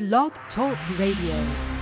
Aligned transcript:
Blog 0.00 0.32
Talk 0.54 0.78
Radio. 0.98 1.79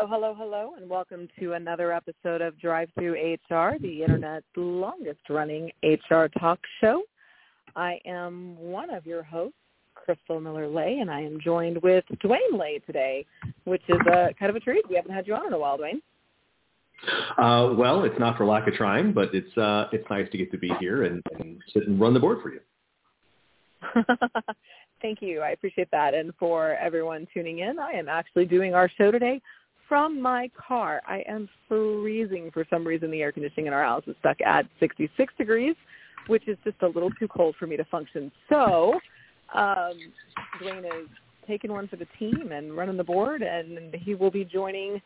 Hello, 0.00 0.08
hello, 0.08 0.34
hello, 0.34 0.70
and 0.80 0.88
welcome 0.88 1.28
to 1.38 1.52
another 1.52 1.92
episode 1.92 2.40
of 2.40 2.58
Drive 2.58 2.88
Through 2.98 3.34
HR, 3.34 3.76
the 3.82 4.02
internet's 4.02 4.46
longest 4.56 5.20
running 5.28 5.70
HR 5.82 6.24
talk 6.38 6.58
show. 6.80 7.02
I 7.76 8.00
am 8.06 8.56
one 8.56 8.88
of 8.88 9.04
your 9.04 9.22
hosts, 9.22 9.58
Crystal 9.94 10.40
Miller 10.40 10.66
Lay, 10.66 11.00
and 11.02 11.10
I 11.10 11.20
am 11.20 11.38
joined 11.38 11.82
with 11.82 12.06
Dwayne 12.24 12.58
Lay 12.58 12.78
today, 12.86 13.26
which 13.64 13.82
is 13.90 13.98
a 14.10 14.32
kind 14.38 14.48
of 14.48 14.56
a 14.56 14.60
treat. 14.60 14.88
We 14.88 14.96
haven't 14.96 15.12
had 15.12 15.26
you 15.26 15.34
on 15.34 15.48
in 15.48 15.52
a 15.52 15.58
while, 15.58 15.76
Dwayne. 15.76 16.00
Uh, 17.36 17.74
well, 17.74 18.04
it's 18.04 18.18
not 18.18 18.38
for 18.38 18.46
lack 18.46 18.66
of 18.68 18.72
trying, 18.72 19.12
but 19.12 19.34
it's 19.34 19.54
uh, 19.58 19.88
it's 19.92 20.08
nice 20.08 20.30
to 20.32 20.38
get 20.38 20.50
to 20.52 20.58
be 20.58 20.72
here 20.80 21.04
and, 21.04 21.22
and 21.40 21.58
sit 21.74 21.86
and 21.86 22.00
run 22.00 22.14
the 22.14 22.20
board 22.20 22.38
for 22.42 22.50
you. 22.50 22.60
Thank 25.02 25.20
you. 25.20 25.40
I 25.40 25.50
appreciate 25.50 25.90
that. 25.90 26.14
And 26.14 26.32
for 26.38 26.74
everyone 26.76 27.26
tuning 27.34 27.58
in, 27.58 27.78
I 27.78 27.90
am 27.90 28.08
actually 28.08 28.46
doing 28.46 28.74
our 28.74 28.90
show 28.96 29.10
today 29.10 29.42
from 29.90 30.22
my 30.22 30.48
car. 30.56 31.02
I 31.04 31.24
am 31.28 31.48
freezing 31.68 32.52
for 32.54 32.64
some 32.70 32.86
reason. 32.86 33.10
The 33.10 33.22
air 33.22 33.32
conditioning 33.32 33.66
in 33.66 33.72
our 33.72 33.82
house 33.82 34.04
is 34.06 34.14
stuck 34.20 34.40
at 34.40 34.64
66 34.78 35.34
degrees, 35.36 35.74
which 36.28 36.46
is 36.46 36.56
just 36.62 36.76
a 36.82 36.86
little 36.86 37.10
too 37.10 37.26
cold 37.26 37.56
for 37.58 37.66
me 37.66 37.76
to 37.76 37.84
function. 37.86 38.30
So 38.48 39.00
um, 39.52 39.94
Dwayne 40.62 40.86
is 40.86 41.08
taking 41.44 41.72
one 41.72 41.88
for 41.88 41.96
the 41.96 42.06
team 42.20 42.52
and 42.52 42.76
running 42.76 42.96
the 42.96 43.04
board, 43.04 43.42
and 43.42 43.92
he 43.96 44.14
will 44.14 44.30
be 44.30 44.44
joining 44.44 45.02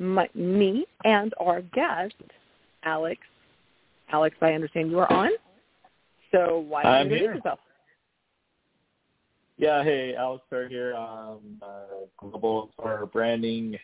my, 0.00 0.28
me 0.34 0.84
and 1.04 1.32
our 1.38 1.62
guest, 1.62 2.14
Alex. 2.82 3.20
Alex, 4.10 4.34
I 4.42 4.52
understand 4.52 4.90
you 4.90 4.98
are 4.98 5.12
on. 5.12 5.30
So 6.32 6.64
why 6.68 6.82
don't 6.82 6.92
I'm 6.92 7.06
you 7.08 7.12
introduce 7.14 7.36
yourself? 7.36 7.60
Yeah, 9.58 9.84
hey, 9.84 10.16
Alex 10.16 10.42
Her 10.50 10.66
here, 10.66 10.96
um, 10.96 11.38
uh, 11.62 12.06
global 12.18 12.70
for 12.76 13.08
branding, 13.12 13.78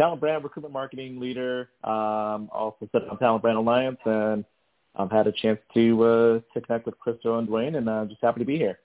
talent 0.00 0.20
brand 0.20 0.42
recruitment 0.42 0.72
marketing 0.72 1.20
leader. 1.20 1.68
Um, 1.84 2.48
also 2.52 2.88
set 2.90 3.02
up 3.08 3.18
Talent 3.18 3.42
Brand 3.42 3.58
Alliance, 3.58 3.98
and 4.06 4.44
I've 4.96 5.10
had 5.10 5.26
a 5.26 5.32
chance 5.32 5.58
to 5.74 6.02
uh, 6.02 6.40
to 6.54 6.60
connect 6.66 6.86
with 6.86 6.98
Crystal 6.98 7.38
and 7.38 7.46
Dwayne, 7.46 7.76
and 7.76 7.88
I'm 7.88 8.08
just 8.08 8.22
happy 8.22 8.40
to 8.40 8.46
be 8.46 8.56
here. 8.56 8.78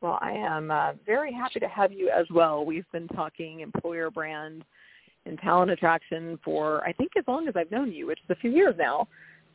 Well, 0.00 0.18
I 0.20 0.32
am 0.32 0.70
uh, 0.70 0.92
very 1.06 1.32
happy 1.32 1.60
to 1.60 1.68
have 1.68 1.92
you 1.92 2.10
as 2.10 2.26
well. 2.30 2.64
We've 2.64 2.90
been 2.90 3.06
talking 3.08 3.60
employer 3.60 4.10
brand 4.10 4.64
and 5.26 5.38
talent 5.38 5.70
attraction 5.70 6.38
for 6.44 6.82
I 6.84 6.92
think 6.92 7.12
as 7.16 7.24
long 7.28 7.46
as 7.46 7.54
I've 7.56 7.70
known 7.70 7.92
you, 7.92 8.08
which 8.08 8.18
is 8.18 8.30
a 8.30 8.40
few 8.40 8.50
years 8.50 8.74
now. 8.76 9.06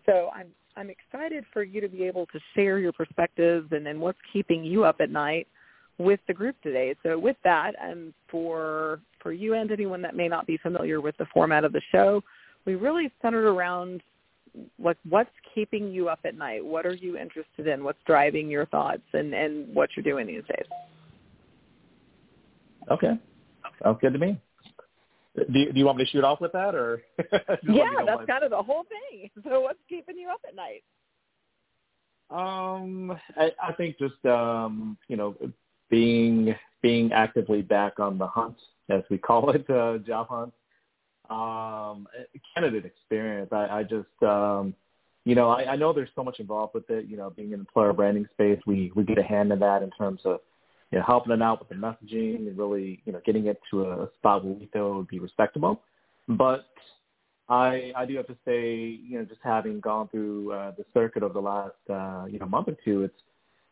So 0.05 0.29
I'm 0.33 0.47
I'm 0.77 0.89
excited 0.89 1.43
for 1.51 1.63
you 1.63 1.81
to 1.81 1.89
be 1.89 2.03
able 2.03 2.25
to 2.27 2.39
share 2.53 2.79
your 2.79 2.93
perspectives 2.93 3.67
and 3.71 3.85
then 3.85 3.99
what's 3.99 4.19
keeping 4.31 4.63
you 4.63 4.85
up 4.85 4.97
at 5.01 5.09
night 5.09 5.47
with 5.97 6.19
the 6.27 6.33
group 6.33 6.55
today. 6.61 6.95
So 7.03 7.17
with 7.17 7.37
that, 7.43 7.73
and 7.81 8.13
for 8.29 8.99
for 9.21 9.31
you 9.31 9.53
and 9.53 9.71
anyone 9.71 10.01
that 10.01 10.15
may 10.15 10.27
not 10.27 10.45
be 10.45 10.57
familiar 10.57 11.01
with 11.01 11.17
the 11.17 11.25
format 11.33 11.63
of 11.63 11.71
the 11.71 11.81
show, 11.91 12.21
we 12.65 12.75
really 12.75 13.11
centered 13.21 13.47
around 13.47 14.01
like 14.79 14.97
what's 15.09 15.31
keeping 15.53 15.91
you 15.91 16.09
up 16.09 16.19
at 16.25 16.35
night. 16.37 16.63
What 16.63 16.85
are 16.85 16.93
you 16.93 17.17
interested 17.17 17.67
in? 17.67 17.83
What's 17.83 17.99
driving 18.05 18.49
your 18.49 18.65
thoughts 18.67 19.03
and 19.13 19.33
and 19.33 19.73
what 19.73 19.89
you're 19.95 20.03
doing 20.03 20.27
these 20.27 20.43
days. 20.47 20.65
Okay, 22.91 23.17
sounds 23.83 23.97
good 24.01 24.13
to 24.13 24.19
me. 24.19 24.39
Do 25.35 25.59
you, 25.59 25.73
do 25.73 25.79
you 25.79 25.85
want 25.85 25.97
me 25.97 26.05
to 26.05 26.11
shoot 26.11 26.23
off 26.23 26.39
with 26.39 26.53
that, 26.53 26.75
or 26.75 27.01
yeah, 27.63 28.03
that's 28.05 28.19
when. 28.19 28.27
kind 28.27 28.43
of 28.43 28.51
the 28.51 28.61
whole 28.61 28.83
thing. 28.83 29.29
So 29.43 29.61
what's 29.61 29.79
keeping 29.89 30.17
you 30.17 30.29
up 30.29 30.41
at 30.47 30.55
night? 30.55 30.83
Um, 32.29 33.11
I, 33.37 33.51
I 33.61 33.73
think 33.73 33.97
just 33.99 34.23
um, 34.25 34.97
you 35.07 35.17
know 35.17 35.35
being 35.89 36.55
being 36.81 37.11
actively 37.13 37.61
back 37.61 37.99
on 37.99 38.17
the 38.17 38.27
hunt, 38.27 38.57
as 38.89 39.01
we 39.09 39.17
call 39.29 39.49
it, 39.51 39.69
uh, 39.69 39.97
job 39.99 40.27
hunt. 40.29 40.53
Um, 41.29 42.07
candidate 42.53 42.85
experience. 42.85 43.49
I, 43.51 43.79
I 43.79 43.83
just 43.83 44.21
um, 44.21 44.75
you 45.23 45.33
know 45.33 45.49
I, 45.49 45.71
I 45.71 45.75
know 45.75 45.91
there's 45.91 46.09
so 46.15 46.23
much 46.23 46.39
involved 46.39 46.75
with 46.75 46.89
it. 46.89 47.05
You 47.07 47.17
know, 47.17 47.31
being 47.31 47.51
in 47.51 47.59
the 47.59 47.61
employer 47.61 47.93
branding 47.93 48.27
space, 48.33 48.59
we 48.67 48.91
we 48.95 49.03
get 49.03 49.17
a 49.17 49.23
hand 49.23 49.51
in 49.51 49.59
that 49.59 49.81
in 49.81 49.89
terms 49.91 50.21
of 50.25 50.41
you 50.91 50.99
know 50.99 51.05
helping 51.05 51.33
it 51.33 51.41
out 51.41 51.59
with 51.59 51.69
the 51.69 51.75
messaging 51.75 52.47
and 52.47 52.57
really 52.57 53.01
you 53.05 53.11
know 53.11 53.21
getting 53.25 53.47
it 53.47 53.59
to 53.71 53.85
a 53.85 54.09
spot 54.17 54.45
where 54.45 54.53
we 54.53 54.69
feel 54.71 54.91
it 54.91 54.95
would 54.95 55.07
be 55.07 55.19
respectable. 55.19 55.81
But 56.27 56.67
I 57.49 57.91
I 57.95 58.05
do 58.05 58.15
have 58.17 58.27
to 58.27 58.37
say, 58.45 58.75
you 58.75 59.17
know, 59.17 59.25
just 59.25 59.41
having 59.43 59.79
gone 59.79 60.07
through 60.09 60.51
uh, 60.51 60.71
the 60.77 60.85
circuit 60.93 61.23
over 61.23 61.33
the 61.33 61.39
last 61.39 61.73
uh, 61.89 62.25
you 62.25 62.39
know 62.39 62.45
month 62.45 62.67
or 62.67 62.77
two, 62.85 63.03
it's 63.03 63.21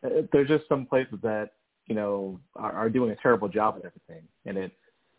uh, 0.04 0.26
there's 0.32 0.48
just 0.48 0.68
some 0.68 0.86
places 0.86 1.18
that 1.22 1.50
you 1.86 1.94
know 1.94 2.40
are, 2.56 2.72
are 2.72 2.90
doing 2.90 3.10
a 3.10 3.16
terrible 3.16 3.48
job 3.48 3.76
with 3.76 3.84
everything, 3.84 4.26
and 4.46 4.56
it 4.56 4.72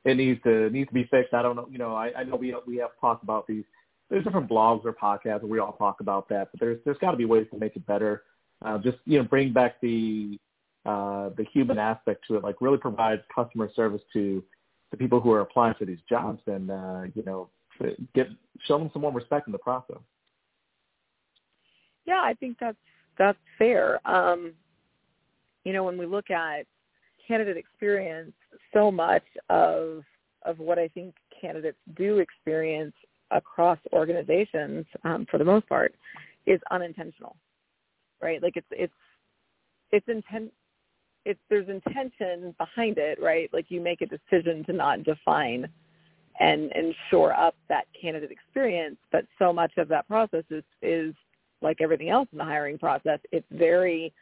it 0.05 0.17
needs 0.17 0.41
to 0.43 0.69
needs 0.69 0.87
to 0.87 0.93
be 0.93 1.05
fixed. 1.05 1.33
I 1.33 1.41
don't 1.41 1.55
know, 1.55 1.67
you 1.69 1.77
know, 1.77 1.95
I, 1.95 2.11
I 2.17 2.23
know 2.23 2.35
we 2.35 2.55
we 2.65 2.77
have 2.77 2.91
talked 3.01 3.23
about 3.23 3.47
these. 3.47 3.63
There's 4.09 4.23
different 4.23 4.47
blogs 4.47 4.85
or 4.85 4.93
podcasts 4.93 5.41
and 5.41 5.49
we 5.49 5.57
all 5.57 5.73
talk 5.73 5.99
about 5.99 6.29
that, 6.29 6.49
but 6.51 6.59
there's 6.59 6.79
there's 6.85 6.97
got 6.99 7.11
to 7.11 7.17
be 7.17 7.25
ways 7.25 7.47
to 7.51 7.57
make 7.57 7.75
it 7.75 7.85
better. 7.87 8.23
Uh, 8.63 8.77
just 8.77 8.97
you 9.05 9.17
know, 9.17 9.23
bring 9.23 9.51
back 9.51 9.81
the 9.81 10.39
uh, 10.85 11.29
the 11.37 11.45
human 11.51 11.79
aspect 11.79 12.23
to 12.27 12.35
it, 12.35 12.43
like 12.43 12.61
really 12.61 12.77
provide 12.77 13.23
customer 13.33 13.69
service 13.75 14.01
to 14.13 14.43
the 14.91 14.97
people 14.97 15.19
who 15.19 15.31
are 15.31 15.41
applying 15.41 15.73
for 15.73 15.85
these 15.85 15.99
jobs, 16.07 16.41
and 16.45 16.69
uh, 16.69 17.01
you 17.15 17.23
know, 17.23 17.49
get 18.13 18.27
show 18.67 18.77
them 18.77 18.91
some 18.93 19.01
more 19.01 19.11
respect 19.11 19.47
in 19.47 19.51
the 19.51 19.57
process. 19.59 19.97
Yeah, 22.05 22.21
I 22.23 22.35
think 22.35 22.57
that's 22.59 22.77
that's 23.17 23.39
fair. 23.57 23.99
Um, 24.07 24.53
you 25.65 25.73
know, 25.73 25.83
when 25.83 25.97
we 25.97 26.05
look 26.05 26.31
at 26.31 26.65
candidate 27.27 27.57
experience, 27.57 28.31
so 28.73 28.91
much 28.91 29.23
of 29.49 30.03
of 30.45 30.59
what 30.59 30.77
I 30.77 30.87
think 30.89 31.15
candidates 31.41 31.77
do 31.97 32.19
experience 32.19 32.93
across 33.31 33.79
organizations, 33.91 34.85
um, 35.03 35.25
for 35.29 35.39
the 35.39 35.43
most 35.43 35.67
part, 35.67 35.95
is 36.45 36.59
unintentional, 36.69 37.35
right? 38.21 38.41
Like 38.41 38.55
it's 38.55 38.67
it's 38.71 38.93
it's 39.91 40.07
intent. 40.07 40.51
It's 41.25 41.39
there's 41.49 41.67
intention 41.67 42.53
behind 42.59 42.99
it, 42.99 43.19
right? 43.19 43.49
Like 43.51 43.65
you 43.69 43.81
make 43.81 44.01
a 44.01 44.05
decision 44.05 44.63
to 44.65 44.73
not 44.73 45.03
define 45.03 45.67
and 46.39 46.71
and 46.73 46.93
shore 47.09 47.33
up 47.33 47.55
that 47.69 47.85
candidate 47.99 48.29
experience, 48.29 48.97
but 49.11 49.25
so 49.39 49.51
much 49.51 49.71
of 49.77 49.87
that 49.87 50.07
process 50.07 50.43
is 50.51 50.63
is 50.83 51.15
like 51.61 51.77
everything 51.81 52.09
else 52.09 52.27
in 52.31 52.37
the 52.37 52.43
hiring 52.43 52.77
process. 52.77 53.19
It's 53.31 53.47
very 53.51 54.13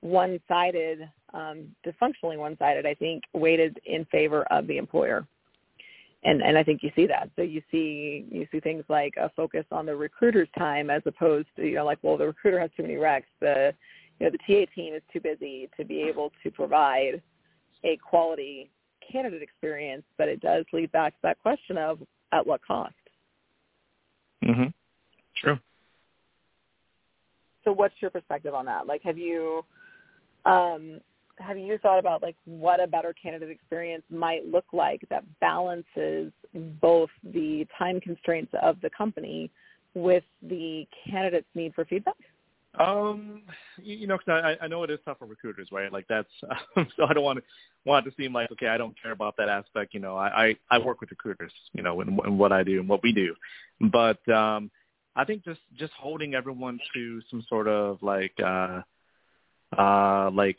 one-sided, 0.00 1.08
um, 1.34 1.66
dysfunctionally 1.86 2.38
one-sided. 2.38 2.86
I 2.86 2.94
think 2.94 3.24
weighted 3.32 3.78
in 3.84 4.04
favor 4.06 4.42
of 4.44 4.66
the 4.66 4.78
employer, 4.78 5.26
and 6.24 6.42
and 6.42 6.56
I 6.56 6.62
think 6.62 6.82
you 6.82 6.90
see 6.94 7.06
that. 7.06 7.30
So 7.36 7.42
you 7.42 7.62
see 7.70 8.26
you 8.30 8.46
see 8.50 8.60
things 8.60 8.84
like 8.88 9.14
a 9.16 9.30
focus 9.30 9.64
on 9.72 9.86
the 9.86 9.96
recruiter's 9.96 10.48
time 10.56 10.90
as 10.90 11.02
opposed 11.06 11.48
to 11.56 11.66
you 11.66 11.76
know 11.76 11.84
like 11.84 11.98
well 12.02 12.16
the 12.16 12.26
recruiter 12.26 12.60
has 12.60 12.70
too 12.76 12.82
many 12.82 12.94
recs. 12.94 13.24
The 13.40 13.74
you 14.18 14.26
know 14.26 14.32
the 14.32 14.38
TA 14.38 14.70
team 14.74 14.94
is 14.94 15.02
too 15.12 15.20
busy 15.20 15.68
to 15.76 15.84
be 15.84 16.02
able 16.02 16.32
to 16.42 16.50
provide 16.50 17.22
a 17.84 17.96
quality 17.98 18.70
candidate 19.10 19.42
experience, 19.42 20.04
but 20.16 20.28
it 20.28 20.40
does 20.40 20.64
lead 20.72 20.92
back 20.92 21.14
to 21.14 21.20
that 21.22 21.40
question 21.40 21.78
of 21.78 22.00
at 22.32 22.46
what 22.46 22.60
cost. 22.66 22.94
Mm-hmm. 24.44 24.68
True. 25.36 25.58
So 27.64 27.72
what's 27.72 27.94
your 28.00 28.10
perspective 28.10 28.54
on 28.54 28.66
that? 28.66 28.86
Like 28.86 29.02
have 29.02 29.18
you 29.18 29.64
um 30.48 31.00
have 31.40 31.56
you 31.56 31.78
thought 31.78 31.98
about 31.98 32.22
like 32.22 32.36
what 32.44 32.82
a 32.82 32.86
better 32.86 33.14
candidate 33.20 33.50
experience 33.50 34.02
might 34.10 34.46
look 34.46 34.64
like 34.72 35.02
that 35.10 35.24
balances 35.40 36.32
both 36.80 37.10
the 37.32 37.66
time 37.78 38.00
constraints 38.00 38.52
of 38.62 38.80
the 38.80 38.90
company 38.90 39.50
with 39.94 40.24
the 40.42 40.86
candidate's 41.08 41.46
need 41.54 41.74
for 41.74 41.84
feedback? 41.84 42.16
Um, 42.78 43.42
you, 43.82 44.06
know, 44.06 44.18
'cause 44.18 44.28
I, 44.28 44.56
I 44.64 44.68
know 44.68 44.82
it 44.82 44.90
is 44.90 44.98
tough 45.04 45.18
for 45.18 45.26
recruiters, 45.26 45.68
right? 45.72 45.92
Like 45.92 46.06
that's 46.08 46.28
um, 46.76 46.86
so 46.96 47.06
I 47.06 47.12
don't 47.12 47.24
want 47.24 47.38
to 47.38 47.44
want 47.84 48.06
it 48.06 48.10
to 48.10 48.16
seem 48.16 48.32
like 48.32 48.52
okay, 48.52 48.68
I 48.68 48.76
don't 48.76 49.00
care 49.00 49.12
about 49.12 49.36
that 49.38 49.48
aspect. 49.48 49.94
You 49.94 50.00
know, 50.00 50.16
I 50.16 50.48
I, 50.48 50.56
I 50.70 50.78
work 50.78 51.00
with 51.00 51.10
recruiters, 51.10 51.52
you 51.72 51.82
know, 51.82 52.00
in, 52.00 52.08
in 52.26 52.38
what 52.38 52.52
I 52.52 52.62
do 52.62 52.80
and 52.80 52.88
what 52.88 53.02
we 53.02 53.12
do, 53.12 53.34
but 53.90 54.26
um, 54.28 54.70
I 55.16 55.24
think 55.24 55.44
just 55.44 55.60
just 55.76 55.92
holding 55.94 56.34
everyone 56.34 56.78
to 56.94 57.20
some 57.30 57.44
sort 57.48 57.68
of 57.68 58.02
like 58.02 58.34
uh 58.44 58.82
uh 59.76 60.30
like 60.32 60.56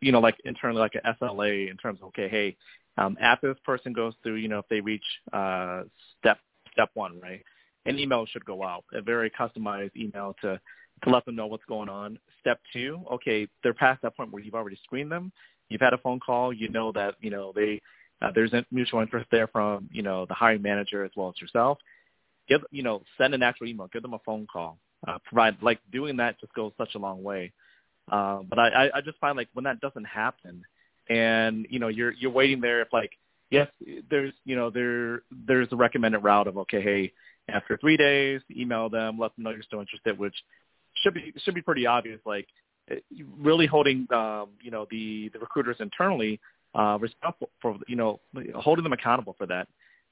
you 0.00 0.12
know 0.12 0.20
like 0.20 0.36
internally 0.44 0.80
like 0.80 0.94
an 0.94 1.14
SLA 1.20 1.70
in 1.70 1.76
terms 1.76 1.98
of 2.00 2.08
okay 2.08 2.28
hey 2.28 2.56
um 2.98 3.16
after 3.20 3.52
this 3.52 3.60
person 3.64 3.92
goes 3.92 4.14
through 4.22 4.36
you 4.36 4.48
know 4.48 4.60
if 4.60 4.68
they 4.68 4.80
reach 4.80 5.02
uh 5.32 5.82
step 6.18 6.38
step 6.72 6.90
one 6.94 7.20
right 7.20 7.42
an 7.86 7.98
email 7.98 8.24
should 8.26 8.44
go 8.44 8.62
out 8.62 8.84
a 8.92 9.02
very 9.02 9.30
customized 9.30 9.96
email 9.96 10.36
to 10.40 10.60
to 11.02 11.10
let 11.10 11.24
them 11.24 11.36
know 11.36 11.46
what's 11.46 11.64
going 11.64 11.88
on. 11.88 12.18
Step 12.40 12.60
two 12.72 13.02
okay 13.12 13.48
they're 13.62 13.74
past 13.74 14.02
that 14.02 14.16
point 14.16 14.30
where 14.30 14.42
you've 14.42 14.54
already 14.54 14.78
screened 14.84 15.10
them. 15.10 15.32
You've 15.68 15.80
had 15.80 15.94
a 15.94 15.98
phone 15.98 16.20
call. 16.20 16.52
You 16.52 16.68
know 16.68 16.92
that 16.92 17.14
you 17.20 17.30
know 17.30 17.52
they 17.54 17.80
uh, 18.22 18.30
there's 18.34 18.52
a 18.52 18.64
mutual 18.70 19.00
interest 19.00 19.26
there 19.30 19.48
from 19.48 19.88
you 19.92 20.02
know 20.02 20.26
the 20.26 20.34
hiring 20.34 20.62
manager 20.62 21.04
as 21.04 21.10
well 21.16 21.28
as 21.28 21.40
yourself. 21.40 21.78
Give 22.48 22.60
you 22.70 22.82
know 22.82 23.02
send 23.18 23.34
an 23.34 23.42
actual 23.42 23.66
email. 23.66 23.88
Give 23.92 24.02
them 24.02 24.14
a 24.14 24.20
phone 24.20 24.46
call. 24.50 24.78
Uh, 25.06 25.18
provide 25.24 25.56
like 25.62 25.80
doing 25.92 26.16
that 26.16 26.40
just 26.40 26.54
goes 26.54 26.72
such 26.78 26.94
a 26.94 26.98
long 26.98 27.22
way 27.22 27.52
uh, 28.10 28.40
but 28.48 28.58
I, 28.58 28.90
I 28.94 29.00
just 29.00 29.18
find 29.18 29.36
like 29.36 29.48
when 29.54 29.64
that 29.64 29.80
doesn't 29.80 30.04
happen, 30.04 30.64
and 31.08 31.66
you 31.70 31.78
know 31.78 31.88
you're 31.88 32.12
you're 32.12 32.30
waiting 32.30 32.60
there 32.60 32.82
if 32.82 32.92
like 32.92 33.12
yes 33.50 33.68
there's 34.10 34.32
you 34.44 34.56
know 34.56 34.70
there 34.70 35.22
there's 35.46 35.68
a 35.72 35.76
recommended 35.76 36.18
route 36.18 36.46
of 36.46 36.58
okay 36.58 36.82
hey 36.82 37.12
after 37.48 37.76
three 37.76 37.96
days 37.96 38.40
email 38.50 38.88
them 38.88 39.18
let 39.18 39.34
them 39.36 39.44
know 39.44 39.50
you're 39.50 39.62
still 39.62 39.80
interested 39.80 40.18
which 40.18 40.34
should 41.02 41.14
be 41.14 41.32
should 41.44 41.54
be 41.54 41.62
pretty 41.62 41.86
obvious 41.86 42.20
like 42.24 42.46
eh, 42.90 42.96
really 43.38 43.66
holding 43.66 44.06
um, 44.12 44.48
you 44.62 44.70
know 44.70 44.86
the 44.90 45.30
the 45.32 45.38
recruiters 45.38 45.76
internally 45.80 46.40
uh, 46.74 46.98
responsible 47.00 47.50
for 47.60 47.76
you 47.86 47.96
know 47.96 48.20
holding 48.54 48.82
them 48.82 48.92
accountable 48.92 49.34
for 49.38 49.46
that 49.46 49.68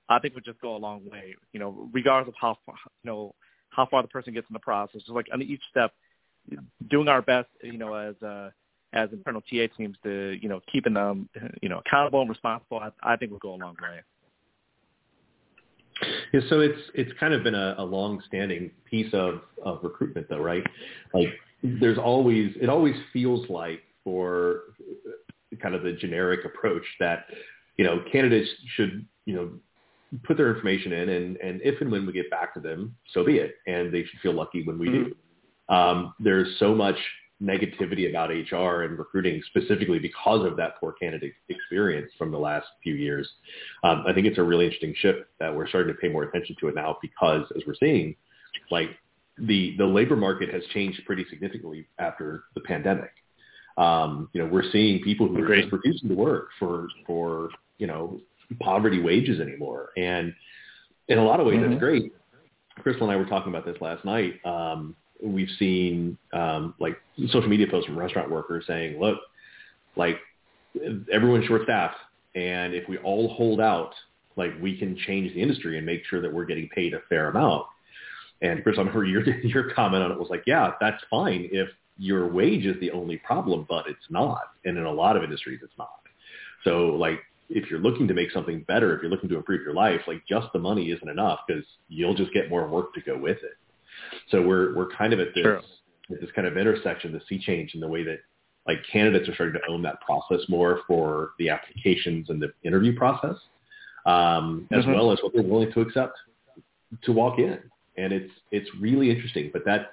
I 0.09 0.19
think 0.19 0.35
would 0.35 0.45
just 0.45 0.61
go 0.61 0.77
a 0.77 0.79
long 0.79 1.09
way 1.11 1.35
you 1.53 1.61
know 1.61 1.89
regardless 1.93 2.29
of 2.29 2.35
how 2.41 2.59
far, 2.67 2.77
you 3.03 3.11
know 3.11 3.35
how 3.71 3.87
far 3.87 4.03
the 4.03 4.09
person 4.09 4.35
gets 4.35 4.47
in 4.51 4.55
the 4.55 4.61
process 4.61 5.01
just 5.01 5.11
like 5.11 5.27
on 5.33 5.41
each 5.43 5.63
step 5.71 5.93
doing 6.91 7.09
our 7.09 7.23
best, 7.23 7.49
you 7.63 7.79
know, 7.79 7.95
as 7.95 8.21
uh, 8.23 8.51
as 8.93 9.09
internal 9.13 9.41
TA 9.41 9.67
teams 9.77 9.97
to, 10.03 10.39
you 10.41 10.49
know, 10.49 10.61
keeping 10.71 10.95
them, 10.95 11.29
you 11.63 11.69
know, 11.69 11.81
accountable 11.87 12.21
and 12.21 12.29
responsible, 12.29 12.79
I, 12.79 12.91
I 13.03 13.17
think 13.17 13.31
will 13.33 13.39
go 13.39 13.55
a 13.55 13.57
long 13.57 13.77
way. 13.81 14.01
Yeah, 16.33 16.41
so 16.49 16.61
it's 16.61 16.81
it's 16.95 17.13
kind 17.19 17.33
of 17.33 17.43
been 17.43 17.55
a, 17.55 17.77
a 17.79 17.85
long-standing 17.85 18.71
piece 18.91 19.13
of, 19.13 19.41
of 19.65 19.81
recruitment, 19.83 20.29
though, 20.29 20.41
right? 20.41 20.65
Like, 21.15 21.29
there's 21.63 21.99
always 21.99 22.53
it 22.61 22.69
always 22.69 22.97
feels 23.13 23.49
like 23.49 23.83
for 24.03 24.63
kind 25.61 25.75
of 25.75 25.83
the 25.83 25.93
generic 25.93 26.45
approach 26.45 26.83
that 26.99 27.27
you 27.77 27.85
know 27.85 28.03
candidates 28.11 28.51
should 28.75 29.07
you 29.27 29.35
know 29.35 29.51
put 30.25 30.37
their 30.37 30.55
information 30.55 30.93
in, 30.93 31.09
and 31.09 31.37
and 31.37 31.61
if 31.63 31.81
and 31.81 31.91
when 31.91 32.07
we 32.07 32.13
get 32.13 32.31
back 32.31 32.53
to 32.55 32.61
them, 32.61 32.95
so 33.13 33.25
be 33.25 33.37
it, 33.37 33.57
and 33.67 33.93
they 33.93 34.05
should 34.05 34.21
feel 34.21 34.35
lucky 34.35 34.65
when 34.65 34.79
we 34.79 34.89
mm-hmm. 34.89 35.05
do. 35.05 35.17
Um, 35.69 36.15
there's 36.19 36.59
so 36.59 36.75
much 36.75 36.97
negativity 37.43 38.09
about 38.09 38.31
HR 38.31 38.83
and 38.83 38.99
recruiting 38.99 39.43
specifically 39.49 39.99
because 39.99 40.47
of 40.47 40.57
that 40.57 40.79
poor 40.79 40.93
candidate 40.93 41.33
experience 41.49 42.11
from 42.17 42.31
the 42.31 42.39
last 42.39 42.67
few 42.83 42.95
years. 42.95 43.29
Um, 43.83 44.05
I 44.07 44.13
think 44.13 44.27
it's 44.27 44.39
a 44.39 44.43
really 44.43 44.65
interesting 44.65 44.95
shift 44.99 45.21
that 45.41 45.55
we're 45.55 45.67
starting 45.67 45.93
to 45.93 46.01
pay 46.01 46.09
more 46.09 46.23
attention 46.23 46.55
to 46.61 46.69
it 46.69 46.75
now 46.75 46.99
because 47.03 47.45
as 47.57 47.63
we're 47.67 47.75
seeing, 47.81 48.15
like 48.71 48.91
the, 49.39 49.75
the 49.77 49.85
labor 49.85 50.15
market 50.15 50.53
has 50.55 50.63
changed 50.73 51.01
pretty 51.05 51.25
significantly 51.31 51.89
after 51.99 52.45
the 52.55 52.61
pandemic. 52.61 53.11
Um, 53.77 54.29
you 54.33 54.43
know, 54.43 54.49
we're 54.49 54.71
seeing 54.71 55.03
people 55.03 55.27
who 55.27 55.43
are 55.43 55.57
just 55.57 55.73
refusing 55.73 56.11
to 56.11 56.15
work 56.15 56.51
for, 56.59 56.89
for, 57.07 57.49
you 57.79 57.87
know, 57.87 58.21
poverty 58.61 59.01
wages 59.01 59.41
anymore. 59.41 59.91
And 59.97 60.35
in 61.09 61.19
a 61.19 61.25
lot 61.25 61.41
of 61.41 61.47
ways, 61.47 61.59
mm-hmm. 61.59 61.71
that's 61.71 61.81
great. 61.81 62.13
Crystal 62.79 63.09
and 63.09 63.13
I 63.13 63.17
were 63.17 63.29
talking 63.29 63.53
about 63.53 63.65
this 63.65 63.77
last 63.81 64.05
night. 64.05 64.35
Um, 64.45 64.95
we've 65.23 65.51
seen 65.59 66.19
um, 66.33 66.75
like 66.81 66.97
social 67.29 67.49
media 67.49 67.67
posts 67.71 67.87
from 67.87 67.99
restaurant 67.99 68.31
workers 68.31 68.65
saying, 68.67 68.99
look, 68.99 69.19
like 69.97 70.19
everyone's 71.13 71.45
short 71.47 71.63
staffed 71.65 71.97
and 72.35 72.75
if 72.75 72.89
we 72.89 72.99
all 72.99 73.35
hold 73.35 73.61
out, 73.61 73.93
like 74.37 74.53
we 74.61 74.77
can 74.79 74.97
change 74.97 75.35
the 75.35 75.43
industry 75.43 75.77
and 75.77 75.87
make 75.87 76.05
sure 76.07 76.23
that 76.23 76.33
we're 76.33 76.47
getting 76.47 76.69
paid 76.69 76.95
a 76.95 77.01
fair 77.09 77.29
amount. 77.29 77.67
And 78.41 78.63
Chris, 78.63 78.77
I 78.79 78.85
heard 78.85 79.05
your, 79.09 79.23
your 79.41 79.71
comment 79.75 80.03
on 80.03 80.11
it 80.11 80.19
was 80.19 80.31
like, 80.31 80.45
yeah, 80.47 80.73
that's 80.81 81.03
fine 81.11 81.49
if 81.53 81.69
your 81.99 82.27
wage 82.27 82.65
is 82.65 82.81
the 82.81 82.91
only 82.91 83.19
problem, 83.19 83.67
but 83.69 83.87
it's 83.87 84.07
not. 84.09 84.43
And 84.65 84.79
in 84.79 84.85
a 84.85 84.93
lot 84.93 85.17
of 85.17 85.23
industries, 85.23 85.61
it's 85.63 85.77
not. 85.79 86.01
So 86.65 86.89
like 86.89 87.21
if 87.51 87.71
you're 87.71 87.81
looking 87.81 88.09
to 88.09 88.15
make 88.15 88.31
something 88.31 88.65
better, 88.67 88.97
if 88.97 89.03
you're 89.03 89.11
looking 89.11 89.29
to 89.29 89.37
improve 89.37 89.61
your 89.61 89.75
life, 89.75 90.01
like 90.07 90.23
just 90.27 90.47
the 90.53 90.59
money 90.59 90.91
isn't 90.91 91.09
enough 91.09 91.41
because 91.47 91.65
you'll 91.89 92.15
just 92.15 92.33
get 92.33 92.49
more 92.49 92.67
work 92.67 92.95
to 92.95 93.03
go 93.03 93.19
with 93.19 93.39
it. 93.43 93.57
So 94.31 94.43
we're 94.43 94.75
we're 94.75 94.89
kind 94.89 95.13
of 95.13 95.21
at 95.21 95.29
this 95.35 95.47
at 96.11 96.21
this 96.21 96.31
kind 96.35 96.47
of 96.47 96.57
intersection, 96.57 97.13
the 97.13 97.21
sea 97.29 97.39
change 97.39 97.75
in 97.75 97.81
the 97.81 97.89
way 97.89 98.05
that 98.05 98.19
like 98.67 98.79
candidates 98.91 99.29
are 99.29 99.35
starting 99.35 99.61
to 99.61 99.73
own 99.73 99.83
that 99.83 100.01
process 100.01 100.41
more 100.49 100.81
for 100.87 101.31
the 101.39 101.49
applications 101.49 102.31
and 102.31 102.41
the 102.41 102.53
interview 102.65 102.97
process, 102.97 103.37
um, 104.07 104.69
as 104.73 104.85
mm-hmm. 104.85 104.93
well 104.93 105.13
as 105.13 105.19
what 105.23 105.33
they're 105.33 105.43
willing 105.43 105.73
to 105.73 105.81
accept 105.81 106.17
to 107.03 107.13
walk 107.13 107.39
in. 107.39 107.59
And 107.97 108.13
it's 108.13 108.33
it's 108.51 108.69
really 108.81 109.11
interesting. 109.11 109.51
But 109.53 109.65
that 109.65 109.93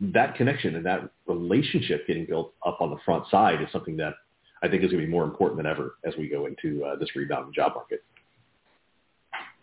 that 0.00 0.34
connection 0.34 0.76
and 0.76 0.86
that 0.86 1.10
relationship 1.26 2.06
getting 2.06 2.26
built 2.26 2.54
up 2.66 2.80
on 2.80 2.90
the 2.90 2.98
front 3.04 3.28
side 3.30 3.62
is 3.62 3.68
something 3.72 3.96
that 3.98 4.14
I 4.62 4.68
think 4.68 4.82
is 4.82 4.90
going 4.90 5.00
to 5.00 5.06
be 5.06 5.12
more 5.12 5.24
important 5.24 5.58
than 5.58 5.66
ever 5.66 5.96
as 6.04 6.14
we 6.18 6.28
go 6.28 6.46
into 6.46 6.84
uh, 6.84 6.96
this 6.96 7.14
rebound 7.14 7.54
job 7.54 7.72
market. 7.74 8.02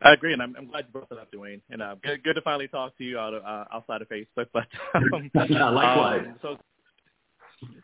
I 0.04 0.14
agree, 0.14 0.34
and 0.34 0.42
I'm, 0.42 0.56
I'm 0.58 0.68
glad 0.68 0.86
you 0.88 0.92
brought 0.92 1.10
that 1.10 1.18
up, 1.18 1.32
Dwayne. 1.32 1.62
And 1.70 1.82
uh, 1.82 1.96
good, 2.04 2.24
good 2.24 2.34
to 2.34 2.42
finally 2.42 2.68
talk 2.68 2.98
to 2.98 3.04
you 3.04 3.18
out 3.18 3.34
of, 3.34 3.44
uh, 3.44 3.66
outside 3.74 4.02
of 4.02 4.10
Facebook. 4.10 4.48
But 4.52 4.68
um, 4.96 5.32
yeah, 5.50 5.70
likewise. 5.70 6.26
Um, 6.28 6.36
so 6.42 6.58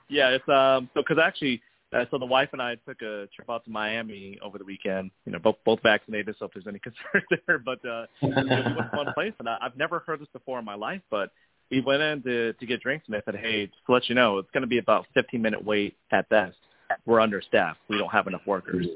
yeah, 0.10 0.30
it's 0.30 0.48
um 0.50 0.90
so 0.94 1.02
because 1.02 1.18
actually, 1.18 1.62
uh, 1.94 2.06
so 2.12 2.18
the 2.18 2.26
wife 2.26 2.50
and 2.52 2.62
I 2.62 2.76
took 2.88 3.02
a 3.02 3.28
trip 3.34 3.50
out 3.50 3.64
to 3.66 3.72
Miami 3.72 4.38
over 4.42 4.58
the 4.58 4.66
weekend. 4.66 5.12
You 5.26 5.32
know, 5.32 5.40
both 5.40 5.56
both 5.64 5.82
vaccinated, 5.82 6.36
so 6.38 6.46
if 6.46 6.54
there's 6.54 6.68
any 6.68 6.80
concern 6.84 7.24
there, 7.48 7.60
but 7.60 7.80
uh, 7.86 8.06
it 8.22 8.36
was 8.36 8.86
a 8.92 8.96
fun 8.96 9.14
place, 9.14 9.34
and 9.40 9.48
I, 9.48 9.58
I've 9.62 9.78
never 9.78 10.00
heard 10.00 10.20
this 10.20 10.28
before 10.34 10.60
in 10.60 10.66
my 10.66 10.76
life. 10.76 11.02
But 11.10 11.32
we 11.72 11.82
went 11.82 12.02
in 12.02 12.24
to 12.24 12.54
to 12.54 12.66
get 12.66 12.82
drinks, 12.82 13.08
and 13.08 13.16
I 13.16 13.22
said, 13.24 13.36
hey, 13.36 13.68
just 13.68 13.86
to 13.86 13.94
let 13.94 14.10
you 14.10 14.16
know, 14.16 14.40
it's 14.40 14.52
going 14.52 14.62
to 14.62 14.68
be 14.68 14.80
about 14.80 15.06
15 15.14 15.42
minute 15.42 15.64
wait 15.64 15.96
at 16.12 16.28
best. 16.30 16.58
We're 17.06 17.22
understaffed. 17.22 17.80
We 17.88 17.98
don't 17.98 18.12
have 18.12 18.28
enough 18.28 18.42
workers. 18.46 18.88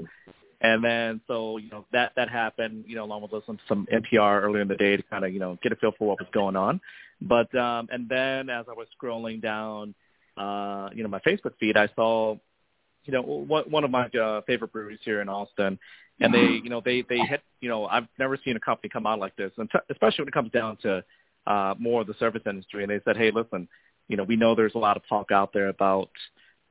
And 0.64 0.84
then 0.84 1.22
so 1.28 1.58
you 1.58 1.70
know 1.70 1.86
that 1.92 2.14
that 2.16 2.30
happened, 2.30 2.86
you 2.88 2.96
know, 2.96 3.04
along 3.04 3.28
with 3.30 3.44
some 3.46 3.60
some 3.68 3.86
NPR 3.94 4.42
earlier 4.42 4.62
in 4.62 4.70
the 4.70 4.76
day 4.76 4.96
to 4.96 5.04
kind 5.04 5.26
of 5.26 5.34
you 5.34 5.40
know 5.40 5.58
get 5.62 5.74
a 5.74 5.76
feel 5.76 5.92
for 5.98 6.08
what 6.08 6.20
was 6.20 6.30
going 6.34 6.56
on. 6.56 6.80
But 7.22 7.54
um, 7.56 7.90
and 7.92 8.08
then 8.08 8.50
as 8.50 8.66
I 8.70 8.74
was 8.74 8.88
scrolling 9.00 9.42
down, 9.42 9.94
uh, 10.38 10.90
you 10.94 11.04
know, 11.04 11.10
my 11.10 11.20
Facebook 11.20 11.52
feed, 11.60 11.76
I 11.76 11.90
saw, 11.96 12.38
you 13.04 13.14
know, 13.14 13.22
one 13.22 13.66
one 13.70 13.84
of 13.84 13.92
my 13.92 14.08
uh, 14.08 14.42
favorite 14.48 14.72
breweries 14.72 15.00
here 15.04 15.22
in 15.22 15.28
Austin, 15.28 15.78
and 16.22 16.34
they 16.34 16.62
you 16.64 16.70
know 16.70 16.82
they 16.84 17.04
they 17.10 17.20
hit 17.20 17.42
you 17.60 17.68
know 17.68 17.86
I've 17.86 18.08
never 18.18 18.38
seen 18.44 18.56
a 18.56 18.60
company 18.62 18.90
come 18.90 19.06
out 19.06 19.20
like 19.20 19.36
this, 19.36 19.52
and 19.58 19.70
t- 19.70 19.80
especially 19.90 20.24
when 20.24 20.30
it 20.30 20.34
comes 20.34 20.52
down 20.52 20.78
to 20.84 21.04
uh, 21.46 21.76
more 21.78 22.02
of 22.02 22.08
the 22.08 22.16
service 22.20 22.44
industry. 22.46 22.84
And 22.84 22.92
they 22.92 23.02
said, 23.04 23.18
hey, 23.18 23.32
listen, 23.32 23.68
you 24.08 24.18
know, 24.18 24.24
we 24.24 24.36
know 24.36 24.56
there's 24.56 24.76
a 24.76 24.80
lot 24.80 24.98
of 24.98 25.04
talk 25.08 25.32
out 25.32 25.52
there 25.54 25.70
about 25.70 26.10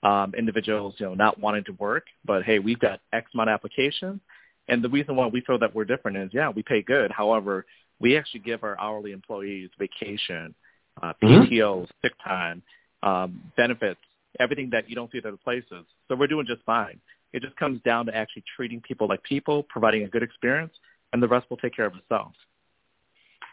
um, 0.03 0.35
individuals, 0.37 0.95
you 0.99 1.07
know, 1.07 1.15
not 1.15 1.39
wanting 1.39 1.65
to 1.65 1.73
work, 1.73 2.05
but 2.25 2.43
hey, 2.43 2.59
we've 2.59 2.79
got 2.79 3.01
X 3.13 3.31
amount 3.35 3.51
of 3.51 3.55
applications. 3.55 4.21
And 4.69 4.83
the 4.83 4.89
reason 4.89 5.17
why 5.17 5.27
we 5.27 5.41
feel 5.41 5.59
that 5.59 5.75
we're 5.75 5.85
different 5.85 6.17
is, 6.17 6.31
yeah, 6.33 6.49
we 6.49 6.63
pay 6.63 6.83
good. 6.83 7.11
However, 7.11 7.67
we 8.01 8.17
actually 8.17 8.41
give 8.41 8.65
our 8.65 8.79
hourly 8.81 9.13
employees 9.13 9.71
vacation, 9.79 10.55
uh, 11.03 11.13
PTO, 11.23 11.51
mm-hmm. 11.51 11.85
sick 12.03 12.13
time, 12.25 12.63
um, 13.03 13.43
benefits, 13.57 14.01
everything 14.41 14.71
that 14.71 14.89
you 14.89 14.95
don't 14.95 15.11
see 15.11 15.19
at 15.19 15.27
other 15.27 15.37
places. 15.37 15.85
So 16.09 16.17
we're 16.17 16.27
doing 16.27 16.47
just 16.47 16.63
fine. 16.65 17.01
It 17.33 17.43
just 17.43 17.57
comes 17.57 17.81
down 17.83 18.07
to 18.07 18.17
actually 18.17 18.45
treating 18.57 18.81
people 18.81 19.09
like 19.09 19.23
people, 19.23 19.65
providing 19.65 20.03
a 20.03 20.09
good 20.09 20.23
experience, 20.23 20.73
and 21.13 21.23
the 21.23 21.29
rest 21.29 21.49
will 21.49 21.57
take 21.57 21.75
care 21.75 21.87
of 21.87 21.95
itself. 21.95 22.33